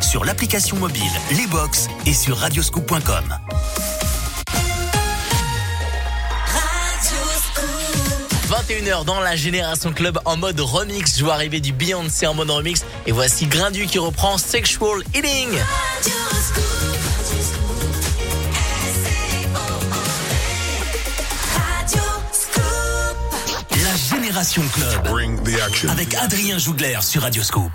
sur 0.00 0.24
l'application 0.24 0.76
mobile, 0.76 1.02
les 1.36 1.48
box 1.48 1.88
et 2.06 2.14
sur 2.14 2.36
radioscoop.com. 2.36 3.36
21h 8.48 9.04
dans 9.04 9.18
la 9.18 9.34
Génération 9.34 9.92
Club 9.92 10.20
en 10.24 10.36
mode 10.36 10.60
remix. 10.60 11.18
Je 11.18 11.24
vois 11.24 11.34
arriver 11.34 11.58
du 11.58 11.72
Beyoncé 11.72 12.28
en 12.28 12.34
mode 12.34 12.50
remix. 12.50 12.84
Et 13.06 13.10
voici 13.10 13.46
Grindu 13.46 13.86
qui 13.86 13.98
reprend 13.98 14.38
Sexual 14.38 15.02
Healing. 15.14 15.58
Génération 24.42 24.62
Club 24.72 25.08
Bring 25.08 25.40
the 25.44 25.60
action. 25.64 25.88
avec 25.88 26.14
Adrien 26.16 26.58
Jougler 26.58 26.98
sur 27.00 27.22
Radio 27.22 27.44
Scoop. 27.44 27.70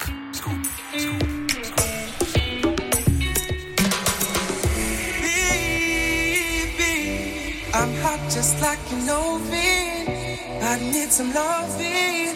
I'm 7.73 7.93
hot 8.03 8.19
just 8.29 8.59
like 8.59 8.79
you 8.91 8.97
know 9.05 9.39
me. 9.49 10.59
I 10.61 10.77
need 10.91 11.09
some 11.09 11.31
loving. 11.33 12.35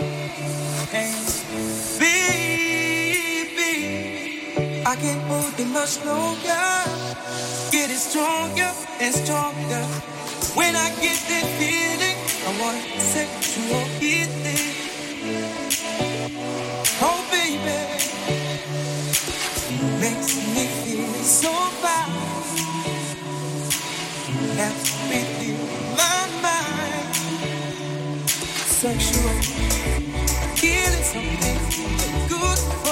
And 0.93 1.27
baby, 1.99 2.53
I 4.85 4.95
can't 4.95 5.21
hold 5.27 5.59
it 5.59 5.67
much 5.73 5.99
longer. 6.05 6.85
Get 7.69 7.89
it 7.91 7.99
stronger 7.99 8.71
and 9.01 9.13
stronger. 9.13 9.85
When 10.55 10.73
I 10.73 10.89
get 11.01 11.19
that 11.27 11.45
feeling. 11.59 12.10
I 12.43 12.49
want 12.59 12.81
sexual 12.99 13.83
healing. 13.99 14.75
Oh, 16.99 17.21
baby, 17.29 17.79
makes 19.99 20.35
me 20.55 20.65
feel 20.81 21.13
so 21.23 21.51
fine. 21.81 22.09
Everything 24.57 25.57
my 25.95 26.19
mind, 26.41 27.15
sexual 28.65 29.37
healing, 30.55 31.03
something 31.03 31.59
good 32.27 32.59
for. 32.83 32.90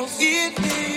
know. 0.00 0.89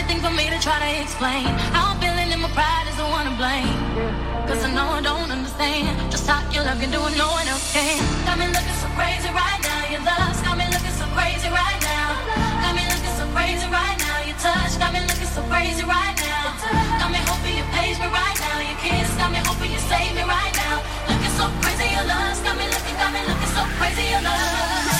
anything 0.00 0.24
for 0.24 0.32
me 0.32 0.48
to 0.48 0.56
try 0.56 0.80
to 0.80 0.90
explain. 0.96 1.44
How 1.76 1.92
I'm 1.92 2.00
feeling 2.00 2.32
and 2.32 2.40
my 2.40 2.48
pride 2.56 2.88
is 2.88 2.96
the 2.96 3.04
one 3.04 3.28
to 3.28 3.34
blame. 3.36 3.76
Cause 4.48 4.64
I 4.64 4.72
know 4.72 4.88
I 4.96 5.02
don't 5.04 5.28
understand 5.28 5.92
just 6.10 6.24
how 6.24 6.40
your 6.48 6.64
love 6.64 6.80
can 6.80 6.88
do 6.90 7.00
what 7.04 7.12
no 7.20 7.28
one 7.28 7.44
else 7.52 7.68
can. 7.72 8.00
Got 8.24 8.40
me 8.40 8.48
looking 8.48 8.78
so 8.80 8.88
crazy 8.96 9.28
right 9.28 9.60
now. 9.60 9.92
Your 9.92 10.00
love's 10.00 10.40
got 10.40 10.56
me 10.56 10.64
looking 10.72 10.96
so 10.96 11.04
crazy 11.12 11.48
right 11.52 11.80
now. 11.84 12.16
Got 12.64 12.72
me 12.80 12.84
looking 12.88 13.14
so 13.20 13.24
crazy 13.36 13.68
right 13.68 13.98
now. 14.00 14.16
Your 14.24 14.38
touch 14.40 14.72
got 14.80 14.90
me 14.96 15.00
looking 15.04 15.30
so 15.36 15.44
crazy 15.52 15.84
right 15.84 16.16
now. 16.16 16.44
Got 16.96 17.10
me 17.12 17.20
hoping 17.28 17.60
you 17.60 17.66
page 17.76 18.00
me 18.00 18.08
right 18.08 18.38
now. 18.40 18.56
Your 18.56 18.78
kiss 18.80 19.10
got 19.20 19.28
me 19.28 19.40
hoping 19.44 19.68
you 19.68 19.80
save 19.84 20.16
me 20.16 20.24
right 20.24 20.54
now. 20.64 20.80
Looking 21.12 21.34
so 21.36 21.44
crazy, 21.60 21.92
your 21.92 22.08
love's 22.08 22.40
got 22.40 22.56
me 22.56 22.64
looking, 22.72 22.96
got 22.96 23.12
me 23.12 23.20
looking 23.28 23.52
so 23.52 23.62
crazy, 23.76 24.08
your 24.08 24.24
love. 24.24 24.99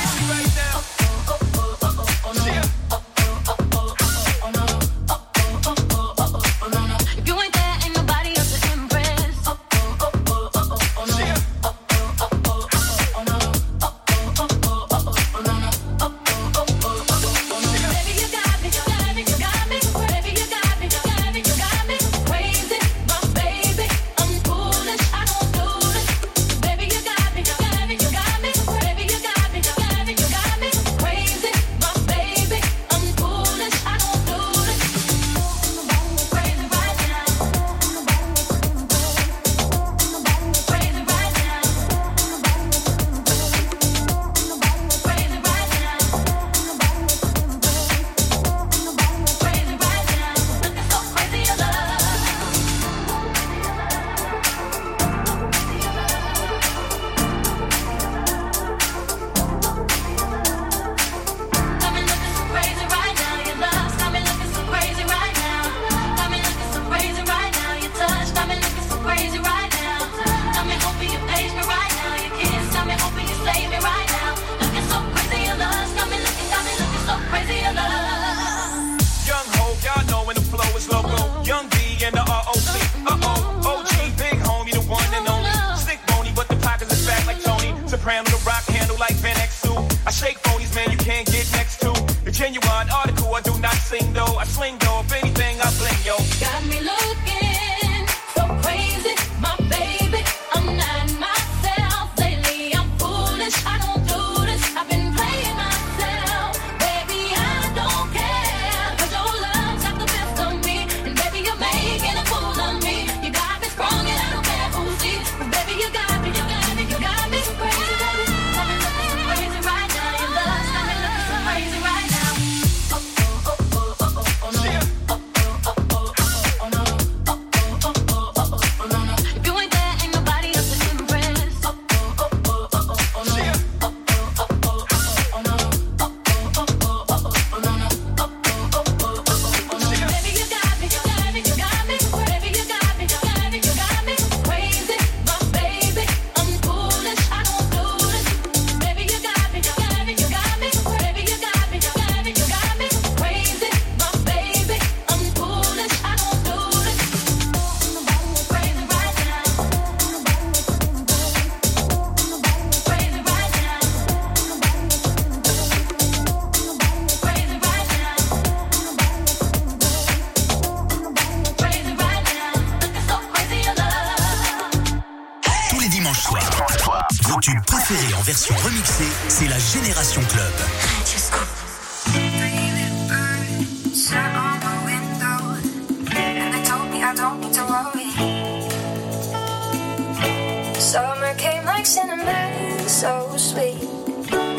So 193.01 193.35
sweet. 193.39 193.81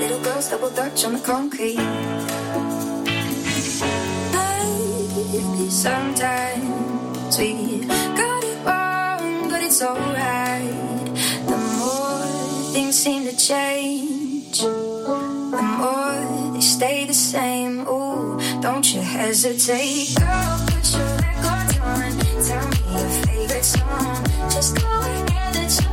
Little 0.02 0.20
girls 0.24 0.50
double 0.50 0.72
dutch 0.72 1.06
on 1.06 1.14
the 1.14 1.20
concrete. 1.20 1.78
Maybe 4.34 5.70
sometimes 5.70 7.38
we 7.38 7.86
got 7.86 8.44
it 8.44 8.58
wrong, 8.66 9.48
but 9.48 9.62
it's 9.62 9.84
alright. 9.84 11.06
The 11.46 11.58
more 11.78 12.26
things 12.74 12.96
seem 12.98 13.26
to 13.26 13.38
change, 13.38 14.60
the 14.62 15.62
more 15.78 16.52
they 16.54 16.62
stay 16.62 17.06
the 17.06 17.14
same. 17.14 17.88
Ooh, 17.88 18.40
don't 18.60 18.92
you 18.92 19.02
hesitate, 19.02 20.16
girl. 20.18 20.66
Put 20.66 20.86
your 20.98 21.12
records 21.26 21.78
on. 21.78 22.12
Tell 22.48 22.66
me 22.74 22.80
your 22.90 23.10
favorite 23.22 23.66
song. 23.66 24.26
Just 24.50 24.82
go 24.82 24.88
ahead, 24.88 25.54
let 25.54 25.91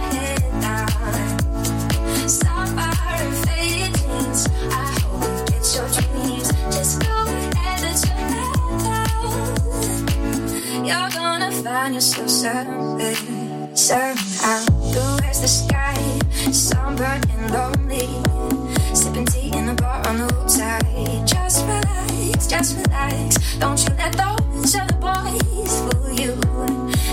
Don't 23.60 23.82
you 23.82 23.94
let 23.96 24.12
those 24.12 24.76
other 24.76 24.96
boys 24.98 25.80
fool 25.80 26.12
you. 26.12 26.34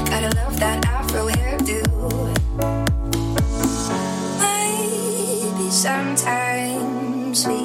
Gotta 0.06 0.30
love 0.36 0.60
that 0.60 0.86
afro 0.86 1.28
hairdo. 1.28 2.35
Sometimes 5.86 7.46
we 7.46 7.60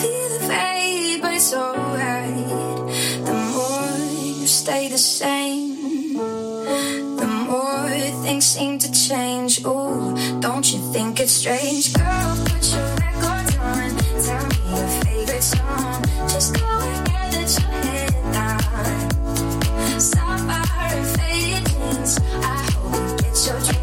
feel 0.00 0.28
the 0.34 0.40
fade, 0.46 1.22
but 1.22 1.32
it's 1.32 1.54
alright. 1.54 2.48
The 3.28 3.34
more 3.54 3.96
you 4.40 4.46
stay 4.46 4.88
the 4.88 4.98
same, 4.98 6.12
the 7.16 7.26
more 7.48 7.88
things 8.24 8.44
seem 8.44 8.78
to 8.80 8.92
change. 8.92 9.64
Ooh, 9.64 10.14
don't 10.38 10.70
you 10.70 10.80
think 10.92 11.18
it's 11.18 11.32
strange? 11.32 11.94
Girl, 11.94 12.36
put 12.44 12.62
your 12.74 12.88
records 13.04 13.56
on. 13.56 13.88
Tell 14.26 14.44
me 14.52 14.60
your 14.76 14.88
favorite 15.04 15.46
song. 15.54 16.02
Just 16.28 16.50
go 16.60 16.66
ahead, 16.66 17.32
let 17.36 17.50
your 17.58 17.72
head 17.86 18.12
down. 18.36 19.98
Stop 19.98 20.40
by 20.50 20.64
her 20.76 21.04
faded. 21.16 22.06
I 22.52 22.56
hope 22.76 23.00
you 23.00 23.16
get 23.24 23.36
your 23.46 23.75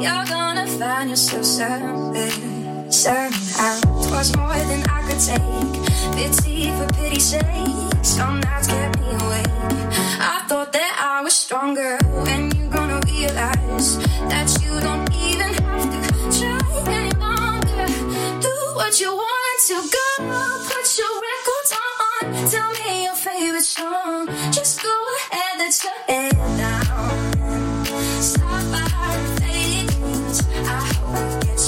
You're 0.00 0.24
gonna 0.24 0.66
find 0.66 1.10
yourself 1.10 1.44
somewhere, 1.44 2.30
somehow. 2.90 3.80
Twas 4.08 4.34
more 4.34 4.56
than 4.70 4.82
I 4.88 5.02
could 5.06 5.20
take. 5.20 5.76
Pity 6.16 6.70
for 6.72 6.88
pity's 6.94 7.26
sake. 7.26 7.44
Some 8.02 8.40
nights 8.40 8.66
kept 8.68 8.98
me 8.98 9.10
awake. 9.10 9.46
I 10.32 10.42
thought 10.48 10.72
that 10.72 10.92
I 10.98 11.22
was 11.22 11.34
stronger. 11.34 11.98
When 12.24 12.50
you 12.56 12.70
gonna 12.70 13.00
realize 13.12 13.98
that 14.32 14.48
you 14.62 14.72
don't 14.80 15.04
even 15.28 15.52
have 15.60 15.84
to 15.92 16.00
try 16.38 16.64
any 16.96 17.12
longer? 17.20 17.86
Do 18.40 18.54
what 18.80 18.98
you 19.02 19.12
want 19.14 19.58
to 19.68 19.76
go. 19.98 20.08
Put 20.72 20.86
your 21.00 21.14
records 21.28 21.72
on. 21.84 22.50
Tell 22.50 22.70
me 22.80 23.04
your 23.04 23.14
favorite 23.14 23.68
song. 23.78 24.28
Just 24.50 24.82
go 24.82 24.94
ahead, 25.30 25.58
let 25.58 25.84
your 25.84 25.98
head 26.08 26.79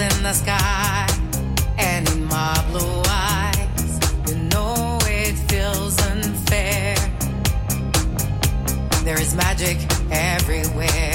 in 0.00 0.22
the 0.22 0.32
sky, 0.32 1.06
and 1.76 2.08
in 2.08 2.24
my 2.24 2.64
blue 2.70 3.02
eyes, 3.06 4.00
you 4.28 4.36
know 4.48 4.98
it 5.02 5.34
feels 5.50 5.98
unfair. 6.08 6.96
There 9.04 9.20
is 9.20 9.34
magic 9.34 9.76
everywhere. 10.10 11.09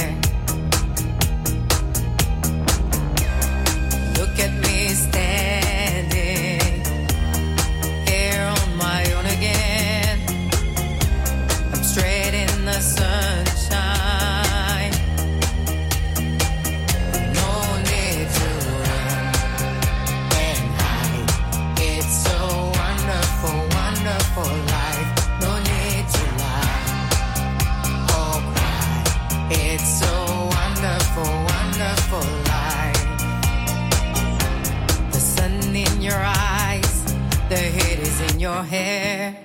flowers 38.16 38.32
in 38.32 38.40
your 38.40 38.62
hair. 38.62 39.36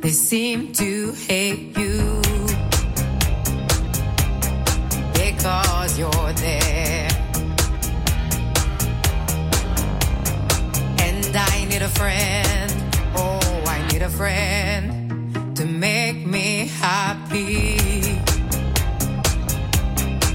They 0.00 0.10
seem 0.10 0.72
to 0.72 1.12
hate 1.12 1.76
you 1.76 2.22
because 5.12 5.98
you're 5.98 6.32
there. 6.34 7.08
And 10.98 11.36
I 11.36 11.64
need 11.68 11.82
a 11.82 11.88
friend. 11.88 12.72
Oh, 13.14 13.62
I 13.66 13.86
need 13.92 14.02
a 14.02 14.10
friend 14.10 15.56
to 15.56 15.64
make 15.64 16.26
me 16.26 16.68
happy. 16.80 17.78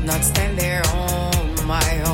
Not 0.05 0.23
stand 0.23 0.57
there 0.57 0.83
on 0.93 1.67
my 1.67 2.01
own. 2.01 2.06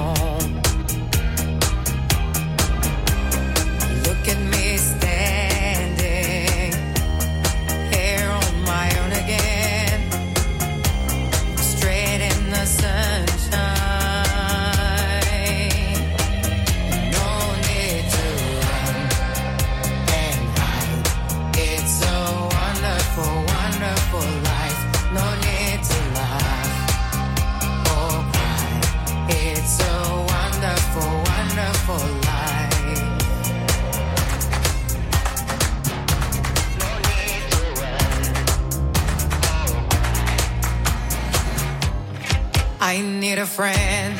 I 42.94 43.02
need 43.02 43.40
a 43.40 43.48
friend. 43.48 44.14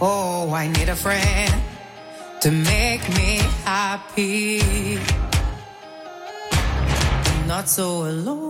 Oh, 0.00 0.54
I 0.54 0.68
need 0.68 0.88
a 0.88 0.96
friend 0.96 1.52
to 2.40 2.50
make 2.50 3.06
me 3.10 3.30
happy. 3.62 4.62
I'm 7.30 7.46
not 7.46 7.68
so 7.68 8.06
alone. 8.08 8.49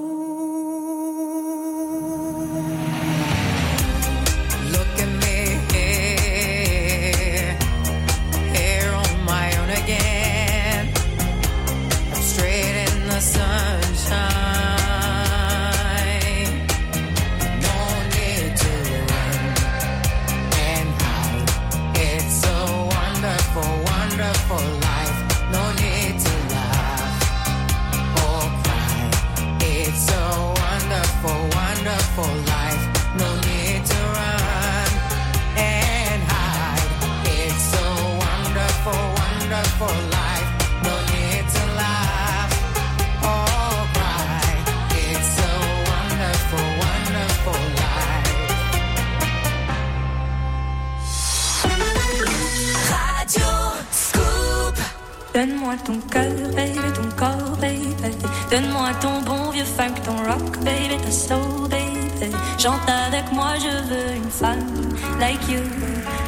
Chante 62.63 62.91
avec 62.91 63.33
moi, 63.33 63.55
je 63.57 63.71
veux 63.89 64.17
une 64.17 64.31
femme 64.31 64.59
like 65.19 65.41
you 65.49 65.63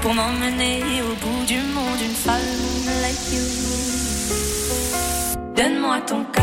pour 0.00 0.14
m'emmener 0.14 0.82
au 1.02 1.14
bout 1.22 1.44
du 1.44 1.58
monde, 1.58 2.00
une 2.02 2.14
femme 2.14 2.40
like 3.02 3.32
you. 3.34 3.42
Donne-moi 5.54 6.00
ton 6.06 6.24
cœur. 6.32 6.41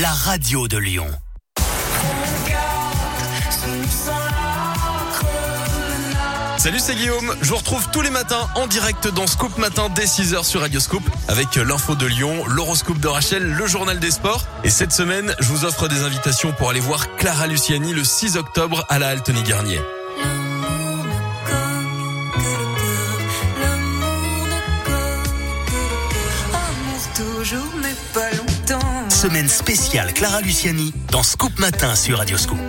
la 0.00 0.10
radio 0.10 0.68
de 0.68 0.76
Lyon. 0.76 1.06
Salut, 6.58 6.78
c'est 6.78 6.94
Guillaume. 6.94 7.34
Je 7.40 7.48
vous 7.48 7.56
retrouve 7.56 7.88
tous 7.92 8.02
les 8.02 8.10
matins 8.10 8.46
en 8.56 8.66
direct 8.66 9.08
dans 9.08 9.26
Scoop 9.26 9.56
Matin 9.56 9.88
dès 9.94 10.04
6h 10.04 10.44
sur 10.44 10.60
Radio 10.60 10.80
Scoop 10.80 11.02
avec 11.28 11.56
l'info 11.56 11.94
de 11.94 12.04
Lyon, 12.04 12.44
l'horoscope 12.46 12.98
de 12.98 13.08
Rachel, 13.08 13.42
le 13.42 13.66
journal 13.66 13.98
des 13.98 14.10
sports. 14.10 14.44
Et 14.64 14.70
cette 14.70 14.92
semaine, 14.92 15.34
je 15.40 15.46
vous 15.46 15.64
offre 15.64 15.88
des 15.88 16.02
invitations 16.02 16.52
pour 16.52 16.68
aller 16.68 16.80
voir 16.80 17.16
Clara 17.16 17.46
Luciani 17.46 17.94
le 17.94 18.04
6 18.04 18.36
octobre 18.36 18.84
à 18.90 18.98
la 18.98 19.08
Altony 19.08 19.42
Garnier. 19.44 19.80
Semaine 29.26 29.48
spéciale 29.48 30.12
Clara 30.12 30.40
Luciani 30.40 30.92
dans 31.10 31.24
Scoop 31.24 31.58
Matin 31.58 31.96
sur 31.96 32.18
Radio 32.18 32.36
Scoop. 32.38 32.60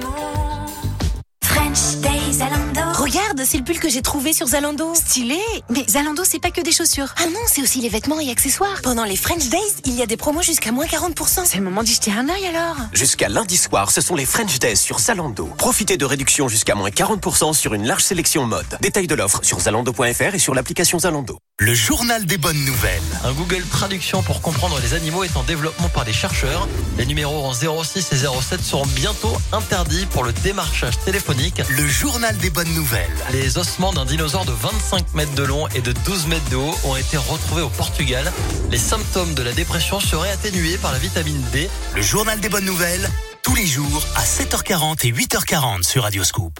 French 1.43 1.97
Day 2.01 2.31
Zalando. 2.31 2.81
Regarde, 2.99 3.43
c'est 3.45 3.59
le 3.59 3.63
pull 3.63 3.77
que 3.77 3.89
j'ai 3.89 4.01
trouvé 4.01 4.33
sur 4.33 4.47
Zalando. 4.47 4.95
Stylé 4.95 5.37
Mais 5.69 5.85
Zalando, 5.87 6.23
c'est 6.23 6.39
pas 6.39 6.49
que 6.49 6.61
des 6.61 6.71
chaussures. 6.71 7.13
Ah 7.17 7.27
non, 7.27 7.39
c'est 7.45 7.61
aussi 7.61 7.79
les 7.79 7.89
vêtements 7.89 8.19
et 8.19 8.31
accessoires. 8.31 8.81
Pendant 8.81 9.03
les 9.03 9.15
French 9.15 9.49
Days, 9.49 9.59
il 9.85 9.93
y 9.93 10.01
a 10.01 10.07
des 10.07 10.17
promos 10.17 10.41
jusqu'à 10.41 10.71
moins 10.71 10.87
40%. 10.87 11.41
C'est 11.45 11.57
le 11.57 11.63
moment 11.63 11.83
d'y 11.83 11.93
jeter 11.93 12.11
un 12.11 12.27
œil 12.27 12.47
alors. 12.47 12.77
Jusqu'à 12.91 13.29
lundi 13.29 13.55
soir, 13.55 13.91
ce 13.91 14.01
sont 14.01 14.15
les 14.15 14.25
French 14.25 14.57
Days 14.57 14.77
sur 14.77 14.99
Zalando. 14.99 15.45
Profitez 15.59 15.97
de 15.97 16.05
réductions 16.05 16.47
jusqu'à 16.47 16.73
moins 16.73 16.89
40% 16.89 17.53
sur 17.53 17.75
une 17.75 17.85
large 17.85 18.03
sélection 18.03 18.47
mode. 18.47 18.79
Détail 18.81 19.05
de 19.05 19.13
l'offre 19.13 19.41
sur 19.43 19.59
zalando.fr 19.59 20.33
et 20.33 20.39
sur 20.39 20.55
l'application 20.55 20.97
Zalando. 20.97 21.37
Le 21.59 21.73
journal 21.73 22.23
des 22.27 22.37
bonnes 22.37 22.63
nouvelles. 22.65 23.01
Un 23.23 23.33
Google 23.33 23.63
Traduction 23.63 24.21
pour 24.21 24.41
comprendre 24.41 24.79
les 24.79 24.93
animaux 24.93 25.23
est 25.23 25.35
en 25.35 25.41
développement 25.41 25.89
par 25.89 26.05
des 26.05 26.13
chercheurs. 26.13 26.67
Les 26.99 27.05
numéros 27.07 27.43
en 27.43 27.51
06 27.51 28.11
et 28.11 28.15
07 28.15 28.61
seront 28.61 28.85
bientôt 28.85 29.35
interdits 29.51 30.05
pour 30.05 30.23
le 30.23 30.33
démarchage 30.33 30.99
téléphonique. 30.99 31.63
Le 31.69 31.87
journal 31.87 32.37
des 32.37 32.51
bonnes 32.51 32.71
nouvelles. 32.75 33.09
Les 33.31 33.57
ossements 33.57 33.91
d'un 33.91 34.05
dinosaure 34.05 34.45
de 34.45 34.51
25 34.51 35.15
mètres 35.15 35.33
de 35.33 35.41
long 35.41 35.67
et 35.69 35.81
de 35.81 35.93
12 35.93 36.27
mètres 36.27 36.47
de 36.51 36.57
haut 36.57 36.75
ont 36.83 36.95
été 36.95 37.17
retrouvés 37.17 37.63
au 37.63 37.69
Portugal. 37.69 38.31
Les 38.69 38.77
symptômes 38.77 39.33
de 39.33 39.41
la 39.41 39.51
dépression 39.51 39.99
seraient 39.99 40.29
atténués 40.29 40.77
par 40.77 40.91
la 40.91 40.99
vitamine 40.99 41.41
D. 41.51 41.71
Le 41.95 42.03
journal 42.03 42.39
des 42.39 42.49
bonnes 42.49 42.65
nouvelles, 42.65 43.09
tous 43.41 43.55
les 43.55 43.65
jours 43.65 44.05
à 44.15 44.23
7h40 44.23 45.07
et 45.07 45.11
8h40 45.11 45.81
sur 45.81 46.03
Radio 46.03 46.23
Scoop. 46.23 46.59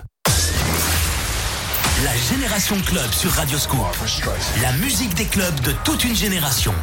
La 2.03 2.15
Génération 2.15 2.75
Club 2.85 3.11
sur 3.11 3.31
Radio 3.31 3.57
Scoop. 3.57 3.79
La 4.61 4.71
musique 4.73 5.15
des 5.15 5.25
clubs 5.25 5.59
de 5.61 5.71
toute 5.83 6.03
une 6.03 6.15
génération. 6.15 6.73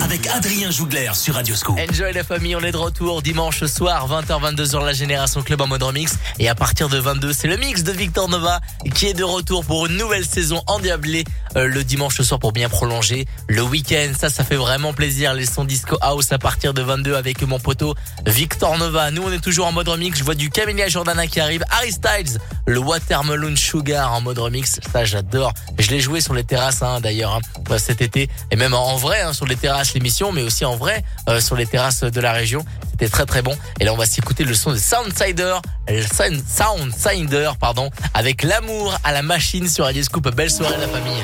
Avec 0.00 0.26
Adrien 0.28 0.70
Jougler 0.70 1.10
sur 1.12 1.34
Radio 1.34 1.54
Scoop. 1.54 1.78
Enjoy 1.78 2.10
la 2.14 2.24
famille, 2.24 2.56
on 2.56 2.60
est 2.60 2.72
de 2.72 2.78
retour 2.78 3.20
dimanche 3.20 3.62
soir, 3.66 4.08
20h, 4.08 4.54
22h, 4.54 4.82
la 4.82 4.94
Génération 4.94 5.42
Club 5.42 5.60
en 5.60 5.66
mode 5.66 5.82
remix. 5.82 6.16
Et 6.38 6.48
à 6.48 6.54
partir 6.54 6.88
de 6.88 6.96
22, 6.96 7.34
c'est 7.34 7.46
le 7.46 7.58
mix 7.58 7.82
de 7.82 7.92
Victor 7.92 8.26
Nova 8.30 8.60
qui 8.94 9.04
est 9.04 9.12
de 9.12 9.22
retour 9.22 9.66
pour 9.66 9.84
une 9.84 9.98
nouvelle 9.98 10.24
saison 10.24 10.62
endiablée 10.66 11.24
le 11.64 11.82
dimanche 11.84 12.20
soir 12.20 12.38
pour 12.40 12.52
bien 12.52 12.68
prolonger 12.68 13.26
le 13.48 13.62
week-end. 13.62 14.12
Ça, 14.18 14.28
ça 14.30 14.44
fait 14.44 14.56
vraiment 14.56 14.92
plaisir. 14.92 15.32
Les 15.34 15.46
sons 15.46 15.64
disco 15.64 15.96
house 16.00 16.30
à 16.32 16.38
partir 16.38 16.74
de 16.74 16.82
22 16.82 17.14
avec 17.14 17.42
mon 17.42 17.58
poteau 17.58 17.94
Victor 18.26 18.76
Nova. 18.78 19.10
Nous, 19.10 19.22
on 19.22 19.32
est 19.32 19.40
toujours 19.40 19.66
en 19.66 19.72
mode 19.72 19.88
remix. 19.88 20.18
Je 20.18 20.24
vois 20.24 20.34
du 20.34 20.50
Camélia 20.50 20.88
Jordana 20.88 21.26
qui 21.26 21.40
arrive. 21.40 21.64
Harry 21.70 21.92
Styles, 21.92 22.38
le 22.66 22.78
Watermelon 22.78 23.56
Sugar 23.56 24.12
en 24.12 24.20
mode 24.20 24.38
remix. 24.38 24.78
Ça, 24.92 25.04
j'adore. 25.04 25.52
Je 25.78 25.90
l'ai 25.90 26.00
joué 26.00 26.20
sur 26.20 26.34
les 26.34 26.44
terrasses, 26.44 26.82
hein, 26.82 27.00
d'ailleurs, 27.00 27.34
hein, 27.34 27.40
euh, 27.70 27.78
cet 27.78 28.00
été. 28.02 28.28
Et 28.50 28.56
même 28.56 28.74
en 28.74 28.96
vrai, 28.96 29.20
hein, 29.22 29.32
sur 29.32 29.46
les 29.46 29.56
terrasses, 29.56 29.94
l'émission, 29.94 30.32
mais 30.32 30.42
aussi 30.42 30.64
en 30.64 30.76
vrai, 30.76 31.02
euh, 31.28 31.40
sur 31.40 31.56
les 31.56 31.66
terrasses 31.66 32.00
de 32.02 32.20
la 32.20 32.32
région. 32.32 32.64
C'était 32.90 33.08
très 33.08 33.26
très 33.26 33.42
bon. 33.42 33.56
Et 33.80 33.84
là, 33.84 33.92
on 33.92 33.96
va 33.96 34.06
s'écouter 34.06 34.44
le 34.44 34.54
son 34.54 34.72
de 34.72 34.78
Soundsider, 34.78 35.56
euh, 35.90 36.02
Sound- 36.12 36.42
Soundsider, 36.46 37.50
pardon, 37.60 37.90
avec 38.14 38.42
l'amour 38.42 38.96
à 39.04 39.12
la 39.12 39.22
machine 39.22 39.68
sur 39.68 39.84
Radio 39.84 40.02
Scoop. 40.02 40.28
Belle 40.34 40.50
soirée, 40.50 40.76
la 40.80 40.88
famille. 40.88 41.22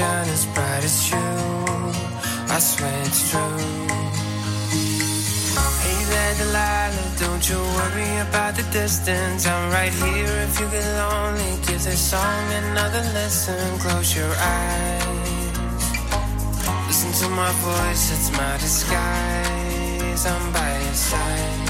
Shine 0.00 0.28
as 0.30 0.46
bright 0.54 0.84
as 0.90 0.98
you. 1.10 1.28
I 2.56 2.58
swear 2.58 2.98
it's 3.08 3.22
true. 3.30 3.60
Hey 5.84 6.00
there, 6.12 6.34
Delilah, 6.40 7.08
don't 7.24 7.44
you 7.50 7.60
worry 7.76 8.12
about 8.26 8.52
the 8.58 8.66
distance. 8.80 9.46
I'm 9.46 9.64
right 9.76 9.94
here 10.04 10.34
if 10.46 10.52
you 10.58 10.66
get 10.76 10.88
lonely. 11.02 11.52
Give 11.66 11.82
this 11.88 12.02
song 12.12 12.44
another 12.62 13.04
listen. 13.18 13.64
Close 13.84 14.16
your 14.16 14.32
eyes. 14.56 15.04
Listen 16.88 17.10
to 17.20 17.28
my 17.42 17.52
voice, 17.68 18.04
it's 18.14 18.30
my 18.40 18.52
disguise. 18.64 20.22
I'm 20.32 20.44
by 20.52 20.70
your 20.84 20.98
side. 21.10 21.69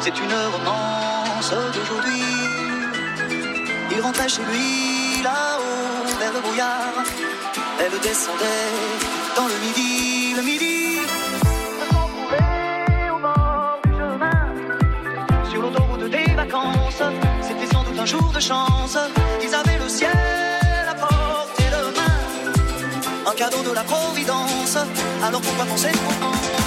C'est 0.00 0.18
une 0.18 0.34
romance 0.52 1.54
d'aujourd'hui. 1.74 2.22
Il 3.90 4.00
rentrait 4.00 4.28
chez 4.28 4.42
lui 4.42 5.22
là-haut 5.22 6.18
vers 6.18 6.32
le 6.32 6.40
brouillard, 6.40 6.94
elle 7.80 8.00
descendait 8.00 8.70
dans 9.36 9.46
le 9.46 9.54
midi, 9.64 10.34
le 10.36 10.42
midi. 10.42 10.98
Se 11.80 13.10
au 13.10 13.18
bord 13.18 13.80
du 13.84 13.92
chemin, 13.92 15.50
sur 15.50 15.62
l'autoroute 15.62 16.10
des 16.10 16.34
vacances, 16.34 17.02
c'était 17.42 17.66
sans 17.72 17.82
doute 17.84 17.98
un 17.98 18.06
jour 18.06 18.30
de 18.34 18.40
chance. 18.40 18.98
Ils 19.42 19.54
avaient 19.54 19.78
le 19.78 19.88
ciel 19.88 20.86
à 20.88 20.94
portée 20.94 21.64
de 21.64 21.82
main, 21.98 23.30
un 23.30 23.34
cadeau 23.34 23.62
de 23.62 23.74
la 23.74 23.82
Providence. 23.84 24.76
Alors 25.22 25.40
pourquoi 25.40 25.64
penser 25.64 25.92
pourtant 25.92 26.59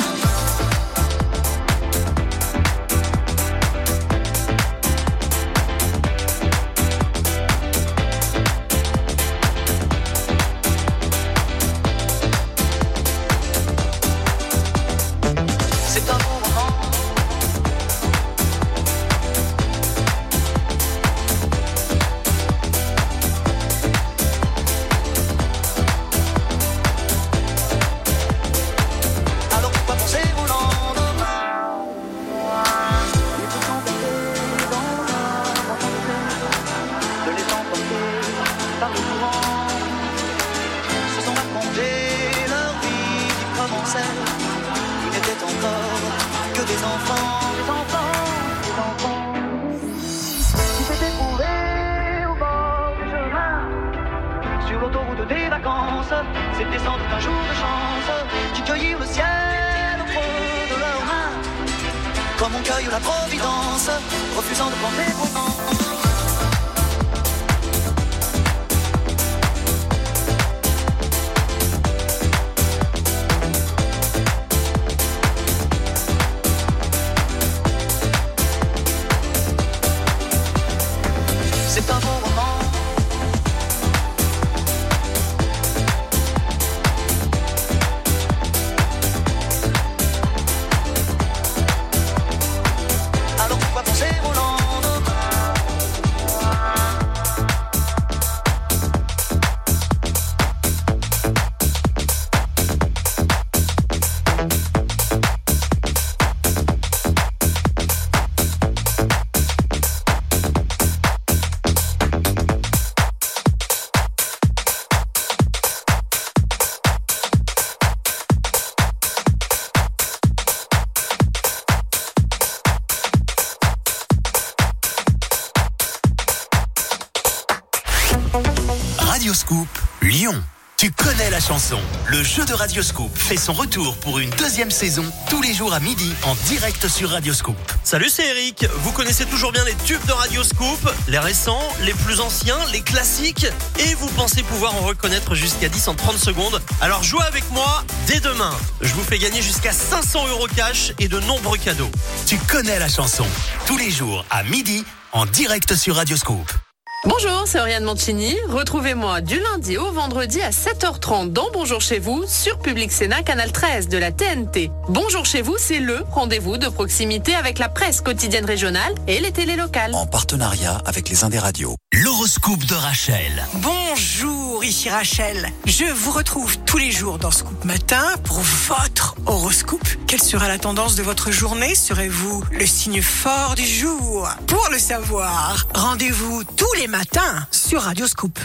La 131.31 131.39
chanson. 131.39 131.79
Le 132.07 132.21
jeu 132.21 132.43
de 132.45 132.53
Radioscoop 132.53 133.09
fait 133.17 133.37
son 133.37 133.53
retour 133.53 133.95
pour 133.97 134.19
une 134.19 134.29
deuxième 134.31 134.69
saison 134.69 135.05
tous 135.29 135.41
les 135.41 135.53
jours 135.53 135.73
à 135.73 135.79
midi 135.79 136.11
en 136.23 136.35
direct 136.47 136.87
sur 136.87 137.11
Radioscoop. 137.11 137.55
Salut, 137.83 138.09
c'est 138.09 138.27
Eric. 138.27 138.65
Vous 138.79 138.91
connaissez 138.91 139.25
toujours 139.25 139.51
bien 139.51 139.63
les 139.63 139.73
tubes 139.85 140.05
de 140.05 140.11
Radio 140.11 140.43
Scoop, 140.43 140.93
les 141.07 141.17
récents, 141.19 141.61
les 141.81 141.93
plus 141.93 142.19
anciens, 142.19 142.57
les 142.71 142.81
classiques, 142.81 143.47
et 143.79 143.95
vous 143.95 144.09
pensez 144.09 144.43
pouvoir 144.43 144.75
en 144.75 144.81
reconnaître 144.81 145.33
jusqu'à 145.33 145.69
10 145.69 145.87
en 145.87 145.95
30 145.95 146.17
secondes. 146.17 146.61
Alors 146.81 147.03
jouez 147.03 147.23
avec 147.25 147.49
moi 147.51 147.83
dès 148.05 148.19
demain. 148.19 148.51
Je 148.81 148.93
vous 148.93 149.03
fais 149.03 149.17
gagner 149.17 149.41
jusqu'à 149.41 149.71
500 149.71 150.27
euros 150.27 150.47
cash 150.55 150.91
et 150.99 151.07
de 151.07 151.19
nombreux 151.21 151.57
cadeaux. 151.57 151.91
Tu 152.27 152.37
connais 152.37 152.77
la 152.79 152.89
chanson. 152.89 153.25
Tous 153.65 153.77
les 153.77 153.89
jours 153.89 154.25
à 154.29 154.43
midi 154.43 154.83
en 155.13 155.25
direct 155.25 155.73
sur 155.73 155.95
Radioscoop. 155.95 156.62
Bonjour, 157.05 157.43
c'est 157.45 157.59
Oriane 157.59 157.83
Mancini. 157.83 158.33
Retrouvez-moi 158.47 159.19
du 159.19 159.37
lundi 159.37 159.77
au 159.77 159.91
vendredi 159.91 160.41
à 160.41 160.51
7h30 160.51 161.33
dans 161.33 161.49
Bonjour 161.51 161.81
chez 161.81 161.99
vous 161.99 162.23
sur 162.25 162.57
Public 162.59 162.93
Sénat 162.93 163.23
Canal 163.23 163.51
13 163.51 163.89
de 163.89 163.97
la 163.97 164.13
TNT. 164.13 164.71
Bonjour 164.87 165.25
chez 165.25 165.41
vous, 165.41 165.55
c'est 165.57 165.81
le 165.81 166.05
rendez-vous 166.11 166.55
de 166.55 166.69
proximité 166.69 167.35
avec 167.35 167.59
la 167.59 167.67
presse 167.67 167.99
quotidienne 167.99 168.45
régionale 168.45 168.95
et 169.07 169.19
les 169.19 169.33
télés 169.33 169.57
locales. 169.57 169.93
En 169.95 170.05
partenariat 170.05 170.81
avec 170.85 171.09
les 171.09 171.25
Indes 171.25 171.35
Radios. 171.35 171.75
L'horoscope 171.91 172.63
de 172.63 172.75
Rachel. 172.75 173.43
Bonjour, 173.55 174.63
ici 174.63 174.89
Rachel. 174.89 175.51
Je 175.65 175.83
vous 175.83 176.11
retrouve 176.11 176.57
tous 176.59 176.77
les 176.77 176.91
jours 176.91 177.17
dans 177.17 177.31
Scoop 177.31 177.65
Matin 177.65 178.15
pour 178.23 178.39
votre 178.39 179.15
horoscope. 179.25 179.87
Quelle 180.07 180.23
sera 180.23 180.47
la 180.47 180.57
tendance 180.57 180.95
de 180.95 181.03
votre 181.03 181.31
journée? 181.31 181.75
Serez-vous 181.75 182.45
le 182.49 182.65
signe 182.65 183.01
fort 183.01 183.55
du 183.55 183.65
jour? 183.65 184.29
Pour 184.63 184.71
le 184.71 184.79
savoir, 184.79 185.67
rendez-vous 185.73 186.41
tous 186.55 186.73
les 186.79 186.87
matins 186.87 187.45
sur 187.51 187.81
Radio 187.81 188.07
Scoop. 188.07 188.39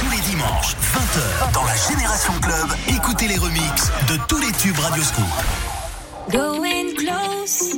Tous 0.00 0.10
les 0.10 0.20
dimanches, 0.28 0.74
20h, 0.92 1.52
dans 1.52 1.62
la 1.62 1.76
Génération 1.76 2.32
Club, 2.40 2.66
écoutez 2.88 3.28
les 3.28 3.38
remixes 3.38 3.92
de 4.08 4.16
tous 4.26 4.38
les 4.38 4.50
tubes 4.52 4.78
Radioscoop. 4.80 5.24
Going 6.32 6.94
close, 6.96 7.76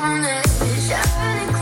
wanna 0.00 0.42
be 0.60 0.80
shining. 0.80 1.59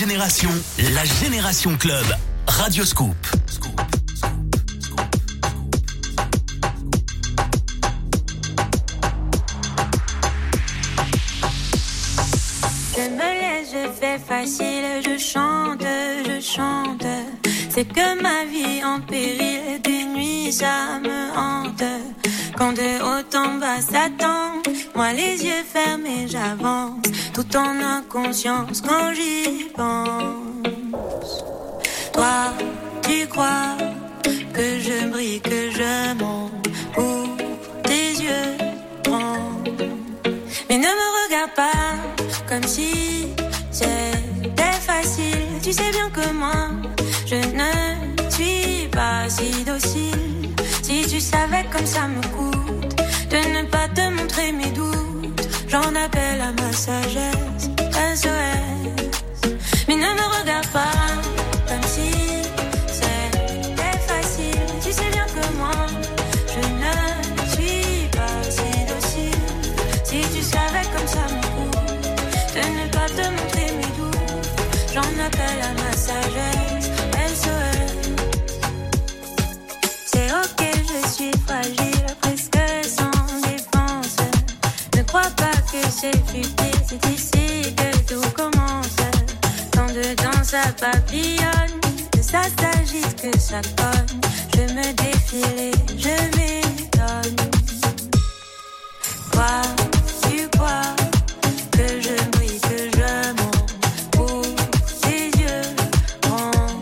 génération, 0.00 0.48
la 0.94 1.04
génération 1.04 1.76
club. 1.76 2.06
Radio 2.46 2.86
Scoop. 2.86 3.14
Je 12.96 13.10
me 13.10 13.30
laisse, 13.40 13.68
je 13.74 13.90
fais 14.00 14.18
facile, 14.18 15.02
je 15.04 15.18
chante, 15.18 15.82
je 15.82 16.40
chante. 16.40 17.04
C'est 17.68 17.84
que 17.84 18.22
ma 18.22 18.46
vie 18.46 18.82
en 18.82 19.02
péril, 19.02 19.82
des 19.82 20.04
nuits 20.04 20.50
ça 20.50 20.98
me 21.02 21.36
hante. 21.36 21.84
Quand 22.56 22.72
de 22.72 23.02
haut 23.02 23.36
en 23.36 23.58
bas 23.58 23.82
s'attend, 23.82 24.62
moi 24.94 25.12
les 25.12 25.44
yeux 25.44 25.64
fermés 25.70 26.26
j'avance 26.26 26.99
tout 27.42 27.56
en 27.56 27.80
inconscience 27.80 28.82
quand 28.82 29.14
j'y 29.14 29.64
pense. 29.76 31.44
Toi, 32.12 32.52
tu 33.02 33.26
crois 33.28 33.76
que 34.52 34.78
je 34.80 35.06
brille, 35.08 35.40
que 35.40 35.70
je 35.70 36.14
monte. 36.18 36.68
Ouvre 36.98 37.36
tes 37.84 38.10
yeux, 38.24 38.56
prends. 39.04 39.62
Mais 40.68 40.76
ne 40.76 40.90
me 41.00 41.08
regarde 41.24 41.54
pas 41.54 41.94
comme 42.48 42.64
si 42.64 43.28
c'était 43.70 44.80
facile. 44.86 45.46
Tu 45.62 45.72
sais 45.72 45.90
bien 45.92 46.10
que 46.10 46.32
moi, 46.32 46.68
je 47.26 47.36
ne 47.36 48.30
suis 48.30 48.88
pas 48.88 49.28
si 49.28 49.64
docile. 49.64 50.50
Si 50.82 51.06
tu 51.08 51.20
savais 51.20 51.64
comme 51.72 51.86
ça 51.86 52.06
me 52.08 52.22
coûte 52.36 52.96
de 53.30 53.36
ne 53.56 53.62
pas 53.66 53.88
te 53.94 54.08
montrer 54.10 54.52
mes 54.52 54.70
doutes, 54.70 55.48
j'en 55.68 55.94
appelle 55.94 56.40
à 56.40 56.52
ma 56.60 56.72
sagesse. 56.72 57.29
papillonne, 90.80 91.78
que 92.10 92.22
ça 92.22 92.42
s'agisse, 92.58 93.14
que 93.22 93.38
ça 93.38 93.60
cogne. 93.76 94.20
Je 94.54 94.62
me 94.72 94.92
défile 94.94 95.72
je 95.98 96.16
m'étonne. 96.36 97.36
Quoi, 99.30 99.60
tu 100.22 100.48
crois 100.56 100.96
que 101.72 101.86
je 102.00 102.30
brille, 102.30 102.60
que 102.60 102.78
je 102.96 103.42
monte 103.42 103.74
pour 104.12 104.42
tes 105.02 105.26
yeux 105.38 105.66
ronds. 106.26 106.80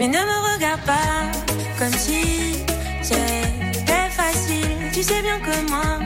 Mais 0.00 0.08
ne 0.08 0.18
me 0.18 0.54
regarde 0.54 0.80
pas 0.84 1.30
comme 1.78 1.92
si 1.92 2.64
c'était 3.02 4.10
facile. 4.10 4.90
Tu 4.92 5.02
sais 5.04 5.22
bien 5.22 5.38
que 5.38 5.70
moi, 5.70 6.00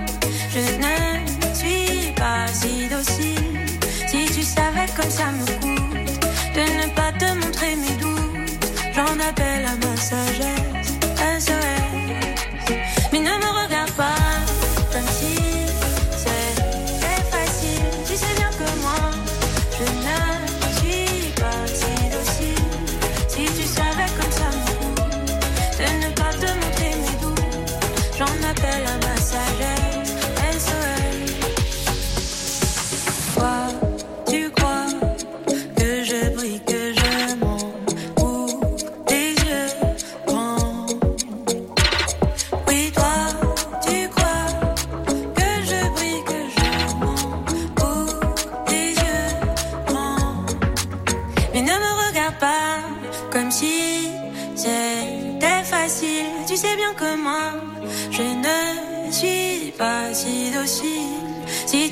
je 0.52 0.60
ne 0.84 1.54
suis 1.54 2.12
pas 2.12 2.46
si 2.52 2.88
docile. 2.88 3.68
Si 4.06 4.26
tu 4.26 4.42
savais 4.42 4.86
comme 4.94 5.10
ça 5.10 5.32
me 5.32 5.46
coûte 5.60 5.83
de 6.54 6.60
ne 6.60 6.94
pas 6.94 7.12
te 7.12 7.24
montrer 7.34 7.74
mes 7.76 7.96
doutes. 8.00 8.64
J'en 8.94 9.18
appelle 9.28 9.64
à 9.66 9.76
ma 9.84 9.96
sagesse, 9.96 10.98
SOS. 11.40 11.83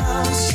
house. 0.00 0.47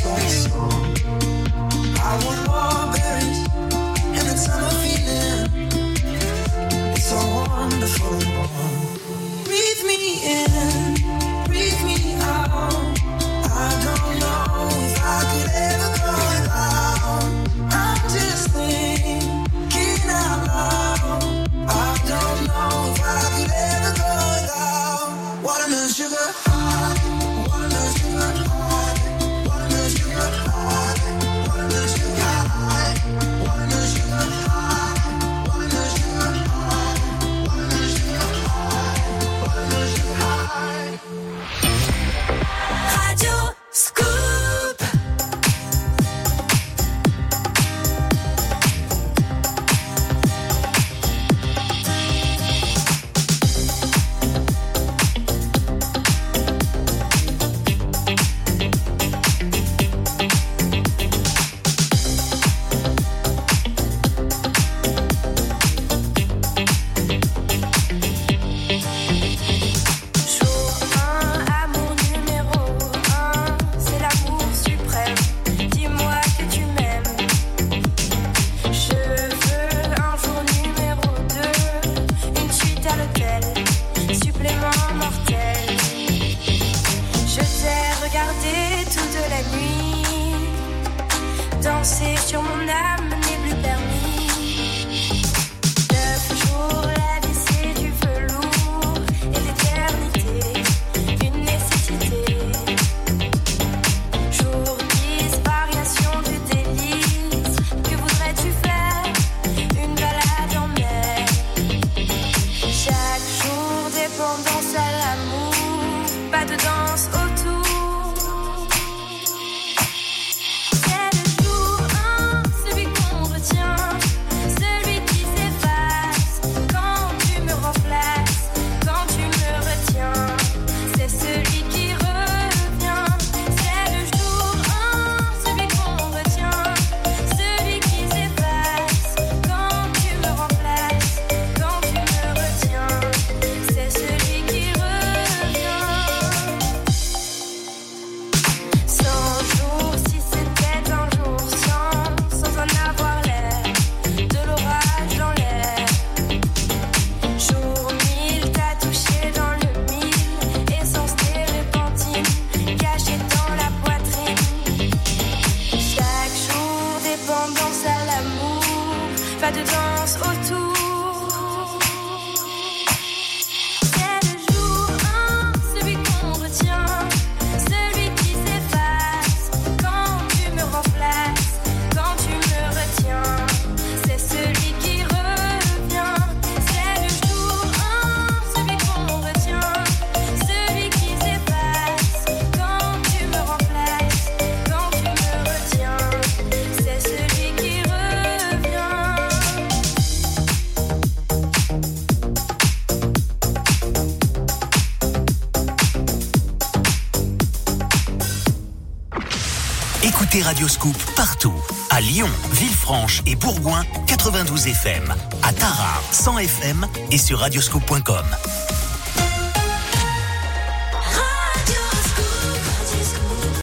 Radioscoop 210.44 210.96
partout. 211.16 211.54
À 211.88 212.02
Lyon, 212.02 212.28
Villefranche 212.52 213.22
et 213.26 213.34
Bourgoin, 213.34 213.82
92 214.06 214.66
FM. 214.66 215.14
À 215.42 215.52
Tarare, 215.54 216.02
100 216.12 216.38
FM 216.38 216.86
et 217.10 217.16
sur 217.16 217.38
radioscoop.com. 217.38 218.26